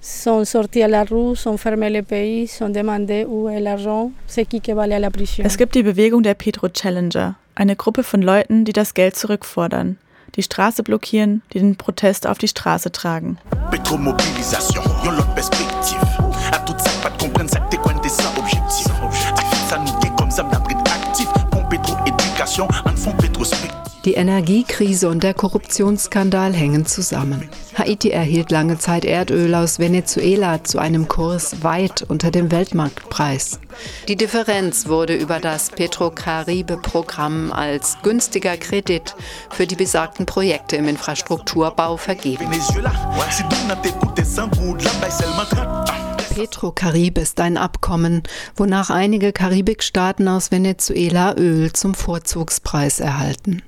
sont 0.00 0.44
sortis 0.44 0.82
à 0.82 0.88
la 0.88 1.04
rue, 1.04 1.34
sont 1.34 1.56
fermés 1.56 1.90
le 1.90 2.02
pays, 2.02 2.46
sont 2.46 2.68
demandé 2.68 3.24
où 3.28 3.48
est 3.48 3.60
l'argent, 3.60 4.12
c'est 4.26 4.44
qui 4.44 4.60
qui 4.60 4.72
va 4.72 4.82
aller 4.82 4.94
à 4.94 4.98
la 4.98 5.10
prison. 5.10 5.42
Es 5.44 5.56
gibt 5.56 5.74
die 5.74 5.82
Bewegung 5.82 6.22
der 6.22 6.34
Petro 6.34 6.68
Challenger, 6.68 7.34
eine 7.56 7.74
Gruppe 7.74 8.04
von 8.04 8.22
Leuten, 8.22 8.64
die 8.64 8.72
das 8.72 8.94
Geld 8.94 9.16
zurückfordern, 9.16 9.98
die 10.36 10.42
Straße 10.42 10.82
blockieren, 10.82 11.42
die 11.52 11.58
den 11.58 11.76
Protest 11.76 12.26
auf 12.26 12.38
die 12.38 12.48
Straße 12.48 12.92
tragen. 12.92 13.38
Die 24.04 24.14
Energiekrise 24.14 25.08
und 25.08 25.22
der 25.22 25.34
Korruptionsskandal 25.34 26.52
hängen 26.52 26.86
zusammen. 26.86 27.48
Haiti 27.76 28.08
erhielt 28.08 28.50
lange 28.50 28.78
Zeit 28.78 29.04
Erdöl 29.04 29.54
aus 29.54 29.78
Venezuela 29.78 30.64
zu 30.64 30.78
einem 30.78 31.08
Kurs 31.08 31.62
weit 31.62 32.06
unter 32.08 32.30
dem 32.30 32.50
Weltmarktpreis. 32.50 33.60
Die 34.08 34.16
Differenz 34.16 34.86
wurde 34.88 35.14
über 35.14 35.40
das 35.40 35.68
Petrocaribe-Programm 35.70 37.52
als 37.52 37.98
günstiger 38.02 38.56
Kredit 38.56 39.14
für 39.50 39.66
die 39.66 39.76
besagten 39.76 40.24
Projekte 40.24 40.76
im 40.76 40.88
Infrastrukturbau 40.88 41.98
vergeben. 41.98 42.48
Petrocarib 46.34 47.18
ist 47.18 47.40
ein 47.40 47.56
Abkommen, 47.58 48.22
wonach 48.56 48.88
einige 48.88 49.32
Karibikstaaten 49.32 50.28
aus 50.28 50.50
Venezuela 50.50 51.34
Öl 51.36 51.72
zum 51.74 51.94
Vorzugspreis 51.94 53.00
erhalten. 53.00 53.62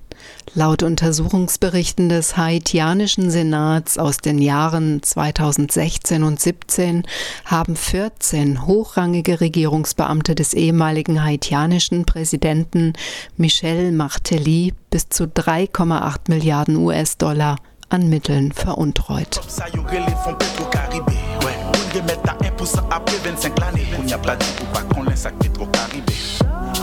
Laut 0.55 0.83
Untersuchungsberichten 0.83 2.09
des 2.09 2.37
haitianischen 2.37 3.31
Senats 3.31 3.99
aus 3.99 4.17
den 4.17 4.39
Jahren 4.39 5.03
2016 5.03 6.23
und 6.23 6.41
17 6.41 7.05
haben 7.45 7.77
14 7.77 8.67
hochrangige 8.67 9.41
Regierungsbeamte 9.41 10.35
des 10.35 10.55
ehemaligen 10.55 11.23
haitianischen 11.23 12.07
Präsidenten 12.07 12.95
Michel 13.37 13.93
Martelly 13.93 14.75
bis 14.91 15.09
zu 15.11 15.25
3,8 15.25 16.17
Milliarden 16.29 16.77
US-Dollar 16.77 17.57
an 17.91 18.09
Mitteln 18.09 18.53
veruntreut. 18.53 19.41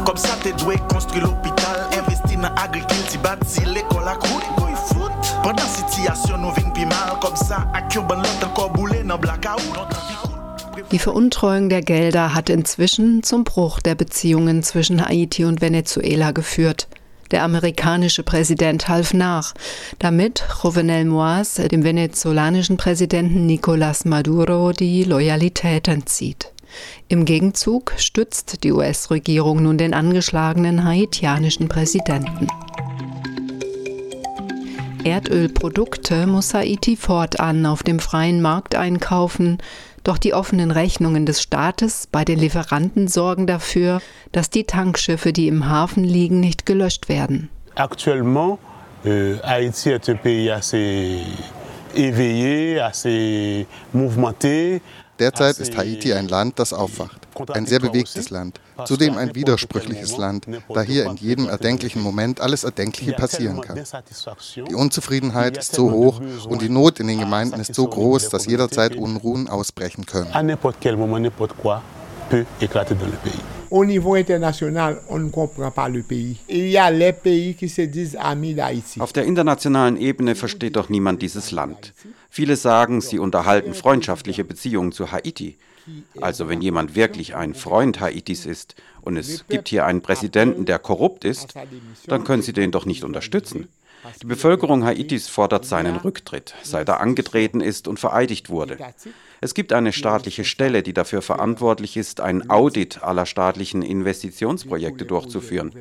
Comme 0.06 0.18
ça, 0.18 0.36
t'es 0.44 0.54
doué 0.54 0.78
construire 0.88 1.24
l'hôpital, 1.24 1.90
investi 2.46 2.48
dans 2.48 2.56
l'agriculture, 2.56 3.22
bâti 3.22 3.62
l'école 3.74 4.08
à 4.08 4.16
coups 4.16 4.46
foot. 4.88 5.12
Pendant 5.44 5.64
situation, 5.64 6.38
nous 6.38 6.52
vin 6.52 6.70
pi 6.72 6.86
mal, 6.86 7.20
comme 7.22 7.36
ça, 7.36 7.68
à 7.74 7.82
Cuban, 7.84 8.16
l'autre 8.16 8.48
encore 8.48 8.72
boulé 8.72 9.04
dans 9.04 9.18
blackout. 9.18 9.62
Die 10.92 11.00
Veruntreuung 11.00 11.70
der 11.70 11.82
Gelder 11.82 12.36
hat 12.36 12.50
inzwischen 12.50 13.24
zum 13.24 13.44
Bruch 13.44 13.80
der 13.80 13.96
Beziehungen 13.96 14.62
zwischen 14.62 15.04
Haiti 15.04 15.46
und 15.46 15.62
Venezuela 15.62 16.32
geführt. 16.32 16.88
Der 17.32 17.44
amerikanische 17.44 18.22
Präsident 18.22 18.88
half 18.88 19.14
nach, 19.14 19.54
damit 19.98 20.44
Jovenel 20.64 21.06
Moise 21.06 21.68
dem 21.68 21.84
venezolanischen 21.84 22.78
Präsidenten 22.78 23.48
Nicolás 23.48 24.08
Maduro 24.08 24.74
die 24.74 25.04
Loyalität 25.04 25.88
entzieht. 25.88 26.55
Im 27.08 27.26
Gegenzug 27.26 27.94
stützt 27.98 28.64
die 28.64 28.72
US-Regierung 28.72 29.64
nun 29.64 29.78
den 29.78 29.94
angeschlagenen 29.94 30.84
haitianischen 30.84 31.68
Präsidenten. 31.68 32.48
Erdölprodukte 35.04 36.26
muss 36.26 36.54
Haiti 36.56 36.96
fortan 36.96 37.66
auf 37.68 37.84
dem 37.84 38.00
freien 38.00 38.42
Markt 38.42 38.74
einkaufen, 38.74 39.60
doch 40.04 40.18
die 40.18 40.34
offenen 40.34 40.72
Rechnungen 40.72 41.26
des 41.26 41.42
Staates 41.42 42.08
bei 42.12 42.26
den 42.26 42.40
Lieferanten 42.40 43.08
sorgen 43.08 43.46
dafür, 43.46 44.02
dass 44.32 44.50
die 44.50 44.64
Tankschiffe, 44.64 45.32
die 45.32 45.48
im 45.48 45.70
Hafen 45.70 46.04
liegen, 46.04 46.40
nicht 46.40 46.66
gelöscht 46.66 47.08
werden. 47.08 47.50
Actuellement, 47.76 48.58
euh, 49.06 49.38
Haïti 49.44 49.92
est 49.92 50.10
un 50.10 50.18
pays 50.18 50.50
assez 50.50 51.20
éveillé, 51.96 52.80
assez 52.80 53.68
mouvementé. 53.94 54.82
Derzeit 55.20 55.60
ist 55.60 55.78
Haiti 55.78 56.14
ein 56.14 56.28
Land, 56.28 56.60
das 56.60 56.74
aufwacht. 56.74 57.20
Ein 57.50 57.66
sehr 57.66 57.80
bewegtes 57.80 58.30
Land. 58.30 58.60
Zudem 58.86 59.18
ein 59.18 59.34
widersprüchliches 59.36 60.18
Land, 60.18 60.46
da 60.74 60.82
hier 60.82 61.06
in 61.06 61.16
jedem 61.16 61.48
erdenklichen 61.48 62.02
Moment 62.02 62.42
alles 62.42 62.64
Erdenkliche 62.64 63.14
passieren 63.14 63.62
kann. 63.62 63.80
Die 64.56 64.76
Unzufriedenheit 64.76 65.58
ist 65.58 65.74
so 65.74 65.92
hoch 65.92 66.22
und 66.48 66.62
die 66.62 66.70
Not 66.70 67.00
in 67.00 67.08
den 67.08 67.20
Gemeinden 67.20 67.60
ist 67.60 67.74
so 67.74 67.88
groß, 67.88 68.30
dass 68.30 68.46
jederzeit 68.46 68.96
Unruhen 68.96 69.48
ausbrechen 69.48 70.06
können. 70.06 70.32
Au 73.72 73.84
niveau 73.84 74.16
international, 74.16 75.02
on 75.10 75.26
ne 75.26 75.30
comprend 75.32 75.72
pas 75.72 75.90
le 75.90 76.04
pays. 76.04 76.38
Il 76.48 76.70
y 76.70 76.78
a 76.78 76.92
les 76.92 77.14
pays 77.14 77.56
qui 77.56 77.68
se 77.68 77.82
disent 77.82 78.16
amis 78.16 78.54
d'Haïti. 78.54 79.02
Auf 79.02 79.12
der 79.12 79.26
internationalen 79.26 79.98
Ebene 79.98 80.36
versteht 80.36 80.76
doch 80.76 80.90
niemand 80.90 81.22
dieses 81.22 81.52
Land. 81.52 81.94
Viele 82.36 82.58
sagen, 82.58 83.00
sie 83.00 83.18
unterhalten 83.18 83.74
freundschaftliche 83.74 84.44
Beziehungen 84.44 84.92
zu 84.92 85.14
Haiti. 85.14 85.56
Also 86.20 86.50
wenn 86.50 86.60
jemand 86.60 86.94
wirklich 86.94 87.34
ein 87.34 87.54
Freund 87.56 88.02
Haitis 88.02 88.46
ist 88.46 88.76
und 89.00 89.16
es 89.16 89.48
gibt 89.48 89.70
hier 89.70 89.86
einen 89.86 90.02
Präsidenten, 90.02 90.66
der 90.66 90.80
korrupt 90.80 91.24
ist, 91.24 91.54
dann 92.08 92.26
können 92.26 92.42
Sie 92.42 92.52
den 92.52 92.72
doch 92.72 92.86
nicht 92.86 93.06
unterstützen. 93.06 93.70
Die 94.22 94.26
Bevölkerung 94.26 94.84
Haitis 94.84 95.30
fordert 95.30 95.64
seinen 95.64 95.96
Rücktritt, 95.96 96.56
seit 96.62 96.90
er 96.90 97.00
angetreten 97.00 97.62
ist 97.62 97.88
und 97.88 98.02
vereidigt 98.02 98.50
wurde. 98.50 98.80
Es 99.40 99.54
gibt 99.54 99.72
eine 99.72 99.94
staatliche 99.94 100.44
Stelle, 100.44 100.84
die 100.84 100.94
dafür 100.94 101.22
verantwortlich 101.22 101.96
ist, 101.96 102.20
ein 102.20 102.50
Audit 102.50 103.02
aller 103.02 103.26
staatlichen 103.26 103.82
Investitionsprojekte 103.82 105.06
durchzuführen. 105.06 105.72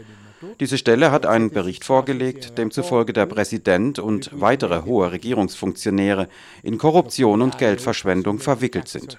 Diese 0.61 0.79
Stelle 0.79 1.11
hat 1.11 1.27
einen 1.27 1.51
Bericht 1.51 1.85
vorgelegt, 1.85 2.59
demzufolge 2.59 3.13
der 3.13 3.27
Präsident 3.27 3.99
und 3.99 4.31
weitere 4.33 4.85
hohe 4.85 5.13
Regierungsfunktionäre 5.13 6.29
in 6.63 6.79
Korruption 6.79 7.43
und 7.43 7.59
Geldverschwendung 7.59 8.39
verwickelt 8.39 8.89
sind. 8.89 9.19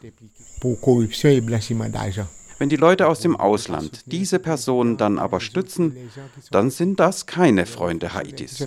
Wenn 2.58 2.70
die 2.70 2.78
Leute 2.78 3.08
aus 3.08 3.20
dem 3.20 3.36
Ausland 3.36 4.04
diese 4.06 4.40
Personen 4.40 4.98
dann 4.98 5.20
aber 5.20 5.42
stützen, 5.42 5.98
dann 6.52 6.70
sind 6.70 7.00
das 7.00 7.26
keine 7.26 7.66
Freunde 7.66 8.14
Haitis. 8.14 8.66